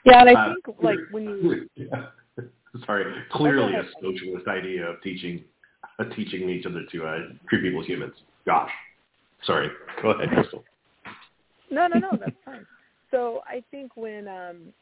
Yeah, 0.05 0.21
and 0.21 0.29
I 0.29 0.33
uh, 0.33 0.53
think 0.53 0.67
uh, 0.67 0.71
like 0.81 0.97
when 1.11 1.23
you 1.23 1.69
yeah. 1.75 2.05
sorry, 2.85 3.13
clearly 3.31 3.73
a 3.73 3.83
socialist 4.01 4.47
idea 4.47 4.85
of 4.85 5.01
teaching 5.01 5.43
teaching 6.15 6.49
each 6.49 6.65
other 6.65 6.83
to 6.91 7.05
uh, 7.05 7.17
treat 7.49 7.61
people 7.61 7.81
as 7.81 7.87
humans. 7.87 8.13
Gosh. 8.45 8.71
Sorry. 9.45 9.69
Go 10.01 10.11
ahead, 10.11 10.29
Crystal. 10.29 10.63
No, 11.71 11.85
no, 11.85 11.99
no, 11.99 12.09
that's 12.19 12.35
fine. 12.43 12.65
So 13.11 13.41
I 13.45 13.63
think 13.69 13.95
when 13.95 14.27
um 14.27 14.73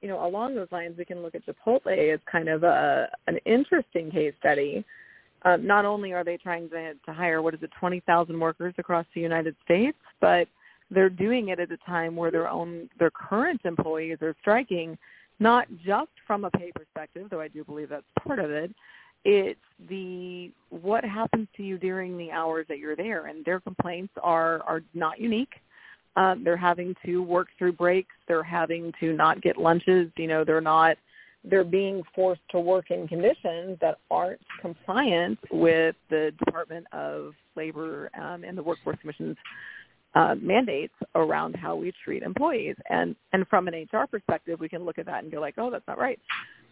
you 0.00 0.08
know, 0.08 0.24
along 0.26 0.54
those 0.54 0.68
lines 0.70 0.96
we 0.98 1.04
can 1.04 1.22
look 1.22 1.34
at 1.34 1.42
Chipotle 1.46 2.12
as 2.12 2.20
kind 2.30 2.48
of 2.48 2.62
a 2.62 3.08
an 3.26 3.38
interesting 3.46 4.10
case 4.10 4.34
study. 4.40 4.84
Um, 5.42 5.64
not 5.64 5.84
only 5.84 6.12
are 6.12 6.24
they 6.24 6.36
trying 6.36 6.68
to, 6.70 6.94
to 6.94 7.12
hire 7.12 7.40
what 7.40 7.54
is 7.54 7.62
it, 7.62 7.70
twenty 7.78 8.00
thousand 8.00 8.38
workers 8.38 8.74
across 8.78 9.06
the 9.14 9.20
United 9.20 9.54
States, 9.64 9.96
but 10.20 10.48
they're 10.90 11.10
doing 11.10 11.48
it 11.50 11.60
at 11.60 11.70
a 11.70 11.76
time 11.78 12.16
where 12.16 12.30
their 12.30 12.48
own 12.48 12.88
their 12.98 13.10
current 13.10 13.60
employees 13.64 14.18
are 14.22 14.34
striking, 14.40 14.98
not 15.38 15.68
just 15.84 16.10
from 16.26 16.44
a 16.44 16.50
pay 16.50 16.72
perspective, 16.74 17.28
though 17.30 17.40
I 17.40 17.48
do 17.48 17.62
believe 17.62 17.90
that's 17.90 18.04
part 18.26 18.40
of 18.40 18.50
it, 18.50 18.74
it's 19.24 19.60
the 19.88 20.50
what 20.70 21.04
happens 21.04 21.48
to 21.56 21.62
you 21.62 21.78
during 21.78 22.16
the 22.16 22.30
hours 22.30 22.66
that 22.68 22.78
you're 22.78 22.96
there, 22.96 23.26
and 23.26 23.44
their 23.44 23.60
complaints 23.60 24.12
are 24.22 24.62
are 24.62 24.82
not 24.94 25.20
unique. 25.20 25.54
Um, 26.16 26.42
they're 26.42 26.56
having 26.56 26.94
to 27.06 27.22
work 27.22 27.48
through 27.58 27.72
breaks. 27.72 28.14
They're 28.26 28.42
having 28.42 28.92
to 29.00 29.12
not 29.12 29.40
get 29.40 29.56
lunches. 29.56 30.10
You 30.16 30.26
know, 30.26 30.44
they're 30.44 30.60
not 30.60 30.96
they're 31.44 31.64
being 31.64 32.02
forced 32.14 32.42
to 32.50 32.60
work 32.60 32.90
in 32.90 33.06
conditions 33.06 33.78
that 33.80 33.98
aren't 34.10 34.40
compliant 34.60 35.38
with 35.52 35.94
the 36.10 36.32
Department 36.44 36.86
of 36.92 37.32
Labor 37.56 38.10
um, 38.20 38.42
and 38.44 38.58
the 38.58 38.62
Workforce 38.62 38.98
Commission's 39.00 39.36
uh, 40.14 40.34
mandates 40.40 40.94
around 41.14 41.54
how 41.54 41.76
we 41.76 41.92
treat 42.04 42.22
employees. 42.22 42.76
And 42.90 43.14
and 43.32 43.46
from 43.48 43.68
an 43.68 43.86
HR 43.92 44.06
perspective, 44.10 44.58
we 44.60 44.68
can 44.68 44.84
look 44.84 44.98
at 44.98 45.06
that 45.06 45.22
and 45.22 45.32
go 45.32 45.40
like, 45.40 45.54
oh, 45.58 45.70
that's 45.70 45.86
not 45.86 45.98
right, 45.98 46.18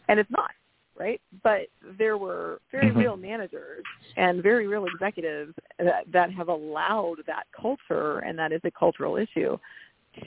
and 0.09 0.19
it's 0.19 0.31
not 0.31 0.51
right. 0.99 1.21
But 1.43 1.69
there 1.99 2.17
were 2.17 2.61
very 2.71 2.89
mm-hmm. 2.89 2.99
real 2.99 3.17
managers 3.17 3.85
and 4.17 4.43
very 4.43 4.67
real 4.67 4.87
executives 4.87 5.55
that, 5.79 6.05
that 6.13 6.33
have 6.33 6.49
allowed 6.49 7.17
that 7.27 7.45
culture, 7.59 8.19
and 8.21 8.39
that 8.39 8.53
is 8.53 8.61
a 8.65 8.71
cultural 8.71 9.17
issue, 9.17 9.59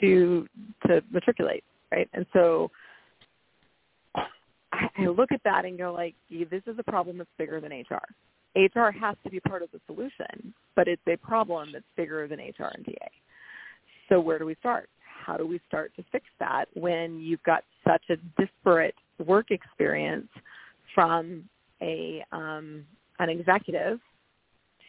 to 0.01 0.47
to 0.87 1.01
matriculate, 1.11 1.63
right? 1.91 2.09
And 2.13 2.25
so 2.33 2.69
I 4.15 5.05
look 5.05 5.31
at 5.31 5.41
that 5.43 5.65
and 5.65 5.77
go 5.77 5.93
like, 5.93 6.15
this 6.29 6.61
is 6.67 6.77
a 6.77 6.83
problem 6.83 7.17
that's 7.17 7.29
bigger 7.37 7.59
than 7.59 7.71
HR. 7.71 8.03
HR 8.55 8.91
has 8.91 9.15
to 9.23 9.29
be 9.29 9.39
part 9.39 9.61
of 9.61 9.69
the 9.71 9.79
solution, 9.87 10.53
but 10.75 10.87
it's 10.87 11.01
a 11.07 11.17
problem 11.17 11.69
that's 11.73 11.85
bigger 11.95 12.27
than 12.27 12.39
HR 12.39 12.71
and 12.75 12.85
TA. 12.85 13.07
So 14.09 14.19
where 14.19 14.39
do 14.39 14.45
we 14.45 14.55
start? 14.59 14.89
How 15.25 15.37
do 15.37 15.45
we 15.45 15.59
start 15.67 15.91
to 15.97 16.03
fix 16.11 16.25
that 16.39 16.65
when 16.73 17.19
you've 17.19 17.43
got 17.43 17.63
such 17.87 18.03
a 18.09 18.15
disparate 18.41 18.95
work 19.25 19.51
experience 19.51 20.29
from 20.93 21.43
a 21.81 22.23
um, 22.31 22.85
an 23.19 23.29
executive 23.29 23.99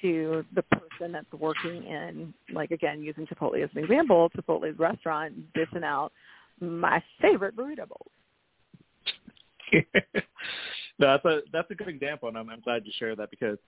to 0.02 0.44
the 0.54 0.62
person 0.62 1.12
that's 1.12 1.32
working 1.32 1.84
in, 1.84 2.32
like 2.54 2.70
again, 2.70 3.02
using 3.02 3.26
Chipotle 3.26 3.62
as 3.62 3.70
an 3.74 3.84
example, 3.84 4.30
Chipotle's 4.30 4.78
restaurant 4.78 5.34
dishing 5.52 5.84
out 5.84 6.12
my 6.60 7.02
favorite 7.20 7.56
burrito 7.56 7.86
bowls 7.88 8.10
that's 10.98 11.24
a 11.24 11.40
that's 11.52 11.70
a 11.70 11.74
good 11.74 11.88
example, 11.88 12.28
and 12.28 12.36
I'm, 12.36 12.50
I'm 12.50 12.60
glad 12.60 12.82
you 12.84 12.92
shared 12.98 13.18
that 13.18 13.30
because 13.30 13.58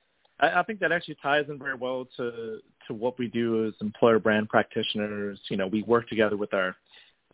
I, 0.41 0.61
I 0.61 0.63
think 0.63 0.81
that 0.81 0.93
actually 0.93 1.17
ties 1.23 1.47
in 1.49 1.59
very 1.59 1.75
well 1.75 2.07
to 2.17 2.59
to 2.87 2.95
what 2.95 3.19
we 3.19 3.29
do 3.29 3.67
as 3.67 3.75
employer 3.81 4.19
brand 4.19 4.49
practitioners. 4.49 5.39
You 5.49 5.57
know, 5.57 5.67
we 5.67 5.83
work 5.83 6.09
together 6.09 6.37
with 6.37 6.55
our 6.55 6.77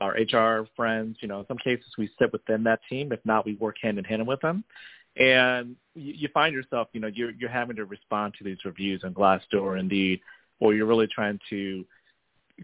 our 0.00 0.12
HR 0.12 0.66
friends. 0.76 1.18
You 1.20 1.28
know, 1.28 1.40
in 1.40 1.46
some 1.46 1.58
cases 1.58 1.86
we 1.96 2.10
sit 2.18 2.32
within 2.32 2.62
that 2.64 2.80
team. 2.88 3.12
If 3.12 3.20
not, 3.24 3.44
we 3.44 3.54
work 3.56 3.76
hand 3.82 3.98
in 3.98 4.04
hand 4.04 4.26
with 4.26 4.40
them. 4.40 4.64
And 5.16 5.76
you, 5.94 6.12
you 6.14 6.28
find 6.32 6.54
yourself, 6.54 6.88
you 6.92 7.00
know, 7.00 7.08
you're 7.08 7.32
you're 7.32 7.50
having 7.50 7.76
to 7.76 7.84
respond 7.84 8.34
to 8.38 8.44
these 8.44 8.58
reviews 8.64 9.02
on 9.04 9.14
Glassdoor, 9.14 9.78
Indeed, 9.78 10.20
or 10.60 10.74
you're 10.74 10.86
really 10.86 11.08
trying 11.08 11.40
to 11.50 11.84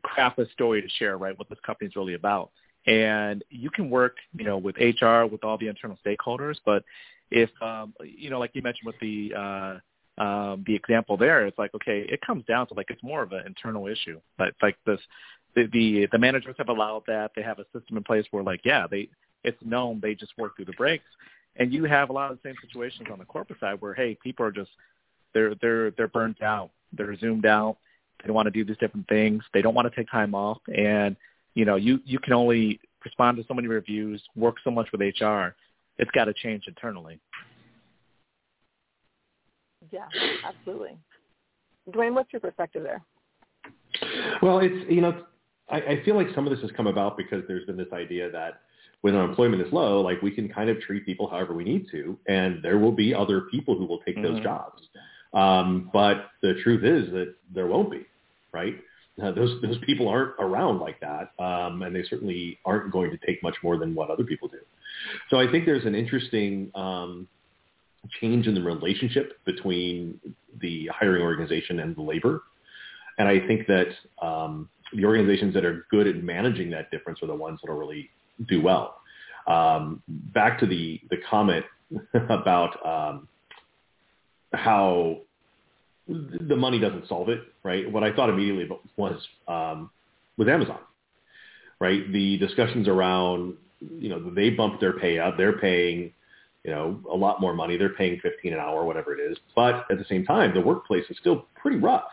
craft 0.02 0.38
a 0.38 0.46
story 0.50 0.82
to 0.82 0.88
share, 0.98 1.18
right? 1.18 1.38
What 1.38 1.48
this 1.48 1.58
company 1.64 1.88
is 1.88 1.96
really 1.96 2.14
about 2.14 2.50
and 2.86 3.42
you 3.50 3.70
can 3.70 3.88
work, 3.88 4.16
you 4.36 4.44
know, 4.44 4.58
with 4.58 4.76
HR, 4.76 5.24
with 5.24 5.42
all 5.42 5.56
the 5.56 5.68
internal 5.68 5.98
stakeholders. 6.04 6.56
But 6.64 6.84
if, 7.30 7.50
um, 7.62 7.94
you 8.04 8.30
know, 8.30 8.38
like 8.38 8.50
you 8.54 8.62
mentioned 8.62 8.86
with 8.86 8.98
the 9.00 9.32
uh, 9.34 10.22
um, 10.22 10.62
the 10.66 10.74
example 10.74 11.16
there, 11.16 11.46
it's 11.46 11.58
like 11.58 11.74
okay, 11.74 12.06
it 12.08 12.20
comes 12.20 12.44
down 12.44 12.66
to 12.68 12.74
like 12.74 12.86
it's 12.90 13.02
more 13.02 13.22
of 13.22 13.32
an 13.32 13.42
internal 13.46 13.86
issue. 13.86 14.20
But 14.38 14.54
like 14.62 14.76
this, 14.86 15.00
the, 15.54 15.66
the 15.72 16.08
the 16.12 16.18
managers 16.18 16.54
have 16.58 16.68
allowed 16.68 17.04
that. 17.06 17.32
They 17.34 17.42
have 17.42 17.58
a 17.58 17.64
system 17.72 17.96
in 17.96 18.04
place 18.04 18.26
where 18.30 18.42
like 18.42 18.60
yeah, 18.64 18.86
they 18.90 19.08
it's 19.42 19.58
known 19.64 20.00
they 20.02 20.14
just 20.14 20.32
work 20.38 20.56
through 20.56 20.66
the 20.66 20.72
breaks. 20.72 21.04
And 21.56 21.72
you 21.72 21.84
have 21.84 22.10
a 22.10 22.12
lot 22.12 22.32
of 22.32 22.38
the 22.42 22.48
same 22.48 22.56
situations 22.60 23.08
on 23.12 23.18
the 23.18 23.24
corporate 23.24 23.60
side 23.60 23.80
where 23.80 23.94
hey, 23.94 24.16
people 24.22 24.44
are 24.44 24.52
just 24.52 24.70
they're 25.32 25.54
they're 25.60 25.90
they're 25.92 26.08
burnt 26.08 26.42
out. 26.42 26.70
They're 26.92 27.16
zoomed 27.16 27.46
out. 27.46 27.76
They 28.20 28.28
don't 28.28 28.34
want 28.34 28.46
to 28.46 28.50
do 28.50 28.64
these 28.64 28.78
different 28.78 29.08
things. 29.08 29.42
They 29.52 29.62
don't 29.62 29.74
want 29.74 29.90
to 29.90 29.94
take 29.94 30.10
time 30.10 30.34
off 30.34 30.58
and 30.74 31.16
you 31.54 31.64
know, 31.64 31.76
you 31.76 32.00
you 32.04 32.18
can 32.18 32.32
only 32.32 32.80
respond 33.04 33.36
to 33.38 33.44
so 33.46 33.54
many 33.54 33.68
reviews, 33.68 34.22
work 34.34 34.56
so 34.64 34.70
much 34.70 34.88
with 34.92 35.00
HR. 35.00 35.54
It's 35.98 36.10
got 36.10 36.24
to 36.24 36.34
change 36.34 36.64
internally. 36.66 37.20
Yeah, 39.90 40.06
absolutely. 40.44 40.98
Dwayne, 41.90 42.14
what's 42.14 42.32
your 42.32 42.40
perspective 42.40 42.82
there? 42.82 43.02
Well, 44.42 44.58
it's 44.58 44.90
you 44.90 45.00
know, 45.00 45.24
I, 45.68 45.76
I 45.76 46.02
feel 46.04 46.14
like 46.14 46.28
some 46.34 46.46
of 46.46 46.52
this 46.52 46.60
has 46.62 46.70
come 46.76 46.86
about 46.86 47.16
because 47.16 47.42
there's 47.48 47.66
been 47.66 47.76
this 47.76 47.92
idea 47.92 48.30
that 48.30 48.60
when 49.00 49.14
unemployment 49.14 49.62
is 49.66 49.72
low, 49.72 50.00
like 50.00 50.22
we 50.22 50.30
can 50.30 50.48
kind 50.48 50.70
of 50.70 50.80
treat 50.80 51.04
people 51.04 51.28
however 51.28 51.54
we 51.54 51.64
need 51.64 51.86
to, 51.90 52.18
and 52.26 52.62
there 52.62 52.78
will 52.78 52.92
be 52.92 53.14
other 53.14 53.42
people 53.42 53.76
who 53.76 53.86
will 53.86 53.98
take 54.00 54.16
mm-hmm. 54.16 54.34
those 54.34 54.42
jobs. 54.42 54.82
Um, 55.32 55.90
but 55.92 56.30
the 56.42 56.54
truth 56.62 56.84
is 56.84 57.12
that 57.12 57.34
there 57.52 57.66
won't 57.66 57.90
be, 57.90 58.06
right? 58.52 58.76
uh, 59.22 59.30
those 59.32 59.60
those 59.62 59.78
people 59.84 60.08
aren't 60.08 60.32
around 60.40 60.80
like 60.80 60.98
that, 61.00 61.30
um, 61.42 61.82
and 61.82 61.94
they 61.94 62.02
certainly 62.08 62.58
aren't 62.64 62.90
going 62.90 63.10
to 63.10 63.18
take 63.26 63.42
much 63.42 63.54
more 63.62 63.76
than 63.78 63.94
what 63.94 64.10
other 64.10 64.24
people 64.24 64.48
do. 64.48 64.58
So 65.30 65.38
I 65.38 65.50
think 65.50 65.66
there's 65.66 65.84
an 65.84 65.94
interesting 65.94 66.70
um, 66.74 67.28
change 68.20 68.46
in 68.48 68.54
the 68.54 68.62
relationship 68.62 69.38
between 69.44 70.20
the 70.60 70.88
hiring 70.92 71.22
organization 71.22 71.78
and 71.80 71.94
the 71.94 72.02
labor, 72.02 72.42
and 73.18 73.28
I 73.28 73.46
think 73.46 73.68
that 73.68 73.88
um, 74.20 74.68
the 74.94 75.04
organizations 75.04 75.54
that 75.54 75.64
are 75.64 75.86
good 75.90 76.06
at 76.06 76.22
managing 76.22 76.70
that 76.70 76.90
difference 76.90 77.22
are 77.22 77.26
the 77.26 77.34
ones 77.34 77.60
that 77.62 77.70
will 77.70 77.78
really 77.78 78.10
do 78.48 78.62
well. 78.62 78.96
Um, 79.46 80.02
back 80.08 80.58
to 80.60 80.66
the 80.66 81.00
the 81.10 81.18
comment 81.28 81.64
about 82.14 82.74
um, 82.86 83.28
how 84.52 85.18
the 86.08 86.56
money 86.56 86.78
doesn't 86.78 87.08
solve 87.08 87.28
it, 87.28 87.40
right? 87.62 87.90
What 87.90 88.04
I 88.04 88.14
thought 88.14 88.28
immediately 88.30 88.68
was 88.96 89.20
um, 89.48 89.90
was 90.36 90.48
Amazon, 90.48 90.78
right? 91.80 92.10
The 92.12 92.38
discussions 92.38 92.88
around, 92.88 93.54
you 93.80 94.08
know, 94.08 94.30
they 94.30 94.50
bumped 94.50 94.80
their 94.80 94.98
pay 94.98 95.18
up. 95.18 95.36
They're 95.36 95.58
paying, 95.58 96.12
you 96.64 96.70
know, 96.70 97.00
a 97.10 97.16
lot 97.16 97.40
more 97.40 97.54
money. 97.54 97.76
They're 97.76 97.94
paying 97.94 98.20
15 98.20 98.52
an 98.52 98.58
hour, 98.58 98.84
whatever 98.84 99.16
it 99.16 99.20
is. 99.20 99.38
But 99.54 99.86
at 99.90 99.98
the 99.98 100.04
same 100.08 100.24
time, 100.24 100.54
the 100.54 100.60
workplace 100.60 101.04
is 101.08 101.16
still 101.20 101.46
pretty 101.54 101.78
rough. 101.78 102.04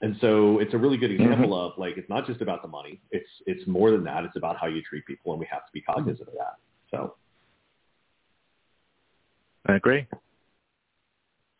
And 0.00 0.16
so 0.20 0.60
it's 0.60 0.74
a 0.74 0.78
really 0.78 0.96
good 0.96 1.10
example 1.10 1.48
mm-hmm. 1.48 1.72
of 1.72 1.78
like 1.78 1.96
it's 1.96 2.08
not 2.08 2.26
just 2.26 2.40
about 2.40 2.62
the 2.62 2.68
money. 2.68 3.00
It's 3.10 3.28
it's 3.46 3.66
more 3.66 3.90
than 3.90 4.04
that. 4.04 4.24
It's 4.24 4.36
about 4.36 4.56
how 4.56 4.66
you 4.66 4.80
treat 4.82 5.04
people, 5.06 5.32
and 5.32 5.40
we 5.40 5.46
have 5.50 5.66
to 5.66 5.72
be 5.72 5.80
cognizant 5.80 6.28
of 6.28 6.34
that. 6.34 6.56
So 6.90 7.16
I 9.66 9.74
agree. 9.74 10.06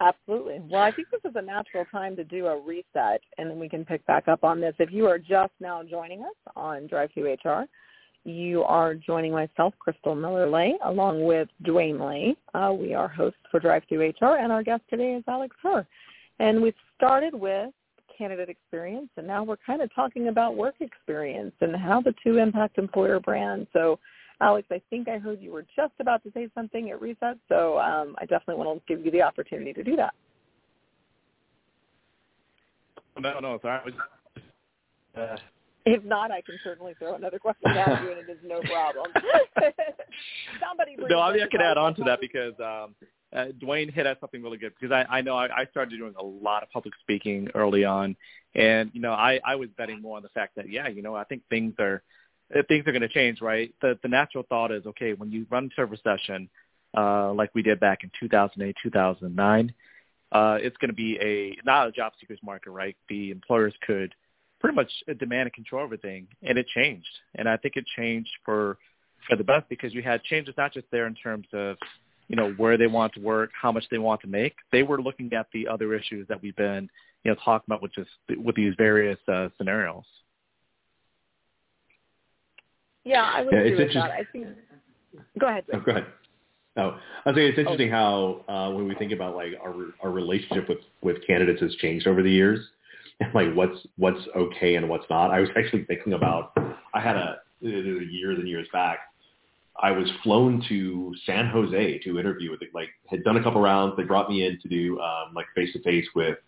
Absolutely. 0.01 0.61
Well, 0.71 0.83
I 0.83 0.93
think 0.93 1.09
this 1.11 1.21
is 1.29 1.35
a 1.35 1.43
natural 1.43 1.85
time 1.91 2.15
to 2.17 2.25
do 2.25 2.47
a 2.47 2.61
reset, 2.61 3.21
and 3.37 3.51
then 3.51 3.59
we 3.59 3.69
can 3.69 3.85
pick 3.85 4.07
back 4.07 4.29
up 4.29 4.45
on 4.45 4.61
this. 4.61 4.75
If 4.79 4.93
you 4.93 5.07
are 5.07 5.19
just 5.19 5.53
now 5.59 5.83
joining 5.83 6.21
us 6.21 6.37
on 6.55 6.87
DriveThruHR, 6.87 7.67
you 8.25 8.63
are 8.63 8.95
joining 8.95 9.33
myself, 9.33 9.75
Crystal 9.81 10.15
Miller 10.15 10.49
Lay, 10.49 10.75
along 10.85 11.25
with 11.25 11.49
Dwayne 11.65 11.99
Lay. 11.99 12.37
Uh, 12.55 12.73
we 12.73 12.95
are 12.95 13.09
hosts 13.09 13.41
for 13.51 13.59
DriveThruHR, 13.59 14.41
and 14.41 14.53
our 14.53 14.63
guest 14.63 14.83
today 14.89 15.15
is 15.15 15.25
Alex 15.27 15.57
Her. 15.63 15.85
And 16.39 16.63
we've 16.63 16.75
started 16.97 17.35
with 17.35 17.71
candidate 18.19 18.49
experience, 18.49 19.09
and 19.17 19.27
now 19.27 19.45
we're 19.45 19.57
kind 19.57 19.81
of 19.81 19.95
talking 19.95 20.29
about 20.29 20.57
work 20.57 20.75
experience 20.81 21.55
and 21.61 21.75
how 21.77 22.01
the 22.01 22.13
two 22.25 22.39
impact 22.39 22.77
employer 22.77 23.21
brands. 23.21 23.69
So 23.73 23.99
Alex, 24.41 24.69
I 24.71 24.81
think 24.91 25.09
I 25.09 25.19
heard 25.19 25.41
you 25.41 25.53
were 25.53 25.65
just 25.75 25.95
about 26.01 26.23
to 26.25 26.31
say 26.33 26.49
something 26.55 26.91
at 26.91 27.01
Reset, 27.01 27.37
so 27.49 27.79
um, 27.79 28.15
I 28.19 28.23
definitely 28.23 28.65
want 28.65 28.87
to 28.87 28.95
give 28.95 29.05
you 29.05 29.11
the 29.11 29.23
opportunity 29.23 29.73
to 29.73 29.83
do 29.83 29.97
that. 29.97 30.15
No, 33.19 33.41
no, 33.41 33.59
sorry. 33.63 33.93
Uh, 35.17 35.37
if 35.87 36.05
not, 36.05 36.31
I 36.31 36.41
can 36.43 36.57
certainly 36.63 36.95
throw 36.99 37.15
another 37.15 37.39
question 37.39 37.71
at 37.71 38.03
you, 38.03 38.11
and 38.11 38.21
it 38.21 38.31
is 38.31 38.39
no 38.45 38.61
problem. 38.61 39.11
Somebody. 40.61 40.97
No, 41.09 41.21
I 41.21 41.33
mean 41.33 41.43
I 41.43 41.49
can 41.49 41.61
add 41.61 41.79
on 41.79 41.95
to 41.97 42.05
that 42.05 42.21
because 42.21 42.53
um, 42.61 42.95
uh, 43.35 43.47
Dwayne 43.61 43.93
hit 43.93 44.07
at 44.07 44.21
something 44.21 44.43
really 44.43 44.59
good 44.59 44.73
because 44.79 44.93
I, 44.93 45.19
I 45.19 45.21
know 45.21 45.37
I, 45.37 45.63
I 45.63 45.67
started 45.67 45.97
doing 45.97 46.15
a 46.19 46.25
lot 46.25 46.63
of 46.63 46.71
public 46.71 46.95
speaking 47.01 47.49
early 47.55 47.85
on, 47.85 48.17
and 48.55 48.91
you 48.95 49.01
know 49.01 49.13
I, 49.13 49.41
I 49.45 49.57
was 49.57 49.69
betting 49.77 50.01
more 50.01 50.17
on 50.17 50.23
the 50.23 50.31
fact 50.31 50.57
that 50.57 50.71
yeah, 50.71 50.89
you 50.89 51.03
know 51.03 51.15
I 51.15 51.25
think 51.25 51.43
things 51.51 51.75
are 51.79 52.03
things 52.69 52.87
are 52.87 52.93
going 52.93 53.03
to 53.03 53.09
change, 53.09 53.41
right? 53.41 53.75
The 53.83 53.99
the 54.03 54.09
natural 54.09 54.45
thought 54.49 54.73
is, 54.73 54.87
okay, 54.87 55.13
when 55.13 55.31
you 55.31 55.47
run 55.51 55.65
into 55.65 55.83
a 55.83 55.85
recession, 55.85 56.49
uh, 56.97 57.33
like 57.33 57.51
we 57.55 57.63
did 57.63 57.81
back 57.81 58.03
in 58.03 58.11
2008, 58.19 58.75
2009, 58.83 59.75
uh, 60.33 60.59
it's 60.61 60.77
going 60.79 60.89
to 60.89 60.95
be 60.95 61.19
a 61.21 61.57
not 61.67 61.89
a 61.89 61.93
job 61.93 62.13
seekers 62.19 62.41
market, 62.43 62.71
right? 62.71 62.97
The 63.09 63.31
employers 63.31 63.75
could 63.87 64.15
pretty 64.61 64.75
much 64.75 64.91
demand 65.19 65.43
and 65.43 65.53
control 65.53 65.85
everything, 65.85 66.29
and 66.43 66.59
it 66.59 66.67
changed. 66.69 67.07
And 67.35 67.49
I 67.49 67.59
think 67.59 67.77
it 67.77 67.85
changed 67.97 68.31
for 68.45 68.79
for 69.29 69.37
the 69.37 69.45
best 69.45 69.69
because 69.69 69.93
you 69.93 70.03
had 70.03 70.23
changes 70.23 70.55
not 70.57 70.73
just 70.73 70.87
there 70.91 71.07
in 71.07 71.15
terms 71.15 71.47
of 71.53 71.77
you 72.29 72.37
know 72.37 72.53
where 72.53 72.77
they 72.77 72.87
want 72.87 73.15
to 73.15 73.21
work, 73.21 73.51
how 73.61 73.73
much 73.73 73.85
they 73.91 73.99
want 73.99 74.21
to 74.23 74.27
make. 74.27 74.55
They 74.71 74.83
were 74.83 75.01
looking 75.01 75.33
at 75.33 75.47
the 75.53 75.67
other 75.67 75.95
issues 75.95 76.29
that 76.29 76.41
we've 76.43 76.57
been 76.57 76.89
you 77.25 77.31
know 77.31 77.37
talking 77.45 77.65
about, 77.67 77.83
with 77.83 77.95
just 77.95 78.11
with 78.45 78.55
these 78.55 78.75
various 78.77 79.19
uh, 79.29 79.49
scenarios. 79.57 80.05
Yeah, 83.05 83.23
I 83.23 83.43
would 83.43 83.53
yeah, 83.53 83.61
agree 83.61 83.85
with 83.85 83.95
that. 83.95 84.11
I 84.11 84.25
think. 84.31 84.47
Go 85.39 85.49
ahead. 85.49 85.65
Oh, 85.73 85.81
go 85.81 85.93
ahead. 85.93 86.07
Oh, 86.77 86.97
I 87.27 87.33
think 87.33 87.51
it's 87.51 87.59
interesting 87.59 87.91
how 87.91 88.45
uh, 88.49 88.71
when 88.71 88.87
we 88.87 88.95
think 88.95 89.13
about 89.13 89.35
like 89.35 89.53
our 89.61 89.75
our 90.03 90.11
relationship 90.11 90.69
with 90.69 90.79
with 91.03 91.17
candidates 91.27 91.61
has 91.61 91.75
changed 91.77 92.07
over 92.07 92.23
the 92.23 92.31
years, 92.31 92.61
and 93.21 93.35
like 93.35 93.53
what's 93.55 93.79
what's 93.97 94.21
okay 94.37 94.77
and 94.77 94.89
what's 94.89 95.07
not. 95.11 95.31
I 95.31 95.41
was 95.41 95.49
actually 95.57 95.85
thinking 95.85 96.13
about 96.13 96.53
I 96.95 97.01
had 97.01 97.17
a, 97.17 97.39
a 97.65 97.69
years 97.69 98.39
and 98.39 98.49
years 98.49 98.69
back. 98.73 98.99
I 99.81 99.93
was 99.93 100.11
flown 100.23 100.65
to 100.69 101.15
San 101.25 101.47
Jose 101.47 101.99
to 102.01 102.19
interview 102.19 102.51
with 102.51 102.63
it. 102.63 102.71
Like 102.75 102.89
had 103.07 103.23
done 103.25 103.37
a 103.37 103.43
couple 103.43 103.61
rounds. 103.61 103.97
They 103.97 104.03
brought 104.03 104.29
me 104.29 104.45
in 104.45 104.59
to 104.61 104.69
do 104.69 104.99
um, 105.01 105.35
like 105.35 105.47
face 105.55 105.73
to 105.73 105.83
face 105.83 106.07
with 106.15 106.39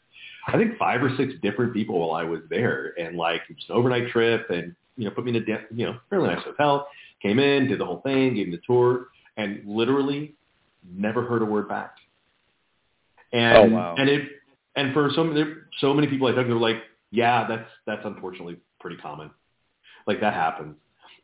I 0.47 0.57
think 0.57 0.79
five 0.79 1.03
or 1.03 1.15
six 1.17 1.35
different 1.43 1.75
people 1.75 1.99
while 2.01 2.19
I 2.19 2.25
was 2.25 2.41
there, 2.49 2.95
and 2.99 3.17
like 3.17 3.43
it 3.49 3.57
was 3.57 3.65
an 3.69 3.77
overnight 3.77 4.09
trip, 4.09 4.49
and 4.51 4.75
you 4.97 5.05
know 5.05 5.11
put 5.11 5.25
me 5.25 5.31
in 5.31 5.37
a 5.37 5.45
de- 5.45 5.67
you 5.75 5.87
know 5.87 5.99
fairly 6.09 6.29
nice 6.29 6.45
hotel. 6.45 6.89
Came 7.23 7.39
in, 7.39 7.69
did 7.69 7.79
the 7.79 7.85
whole 7.85 8.01
thing, 8.01 8.35
gave 8.35 8.49
me 8.49 8.57
the 8.57 8.63
tour, 8.67 9.09
and 9.37 9.63
literally 9.67 10.35
never 10.89 11.25
heard 11.25 11.43
a 11.43 11.45
word 11.45 11.69
back. 11.69 11.97
And 13.33 13.73
oh, 13.73 13.77
wow. 13.77 13.95
and 13.97 14.09
it 14.09 14.29
and 14.77 14.95
for 14.95 15.11
so 15.15 15.25
many 15.25 15.45
so 15.81 15.93
many 15.95 16.07
people 16.07 16.27
I 16.27 16.33
talked 16.33 16.49
to 16.49 16.55
were 16.55 16.61
like, 16.61 16.83
yeah, 17.11 17.47
that's 17.47 17.69
that's 17.87 18.03
unfortunately 18.05 18.57
pretty 18.81 18.97
common. 18.97 19.31
Like 20.07 20.21
that 20.21 20.35
happens. 20.35 20.77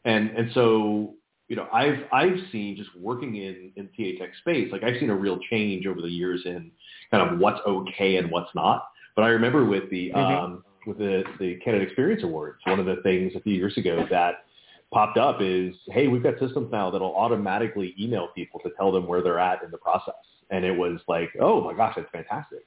And 0.04 0.30
and 0.30 0.50
so 0.52 1.14
you 1.48 1.56
know, 1.56 1.68
I've 1.72 2.00
I've 2.12 2.38
seen 2.50 2.76
just 2.76 2.90
working 2.96 3.36
in 3.36 3.72
in 3.76 3.88
TA 3.88 4.18
Tech 4.24 4.34
space, 4.40 4.70
like 4.72 4.82
I've 4.82 4.98
seen 4.98 5.10
a 5.10 5.16
real 5.16 5.38
change 5.50 5.86
over 5.86 6.00
the 6.00 6.08
years 6.08 6.42
in 6.44 6.70
kind 7.10 7.28
of 7.28 7.38
what's 7.38 7.60
okay 7.66 8.16
and 8.16 8.30
what's 8.30 8.52
not. 8.54 8.88
But 9.14 9.22
I 9.22 9.28
remember 9.28 9.64
with 9.64 9.88
the 9.90 10.10
mm-hmm. 10.10 10.18
um, 10.18 10.64
with 10.86 10.98
the 10.98 11.24
the 11.38 11.56
Candidate 11.64 11.88
Experience 11.88 12.22
Awards, 12.24 12.58
one 12.64 12.80
of 12.80 12.86
the 12.86 12.96
things 13.02 13.32
a 13.36 13.40
few 13.40 13.54
years 13.54 13.76
ago 13.76 14.06
that 14.10 14.44
popped 14.92 15.18
up 15.18 15.38
is, 15.40 15.74
hey, 15.88 16.08
we've 16.08 16.22
got 16.22 16.38
systems 16.38 16.70
now 16.70 16.90
that'll 16.90 17.14
automatically 17.14 17.94
email 17.98 18.28
people 18.34 18.60
to 18.60 18.70
tell 18.76 18.92
them 18.92 19.06
where 19.06 19.22
they're 19.22 19.38
at 19.38 19.62
in 19.62 19.70
the 19.70 19.78
process. 19.78 20.14
And 20.50 20.64
it 20.64 20.72
was 20.72 21.00
like, 21.08 21.30
oh 21.40 21.60
my 21.60 21.74
gosh, 21.74 21.94
that's 21.96 22.10
fantastic. 22.12 22.60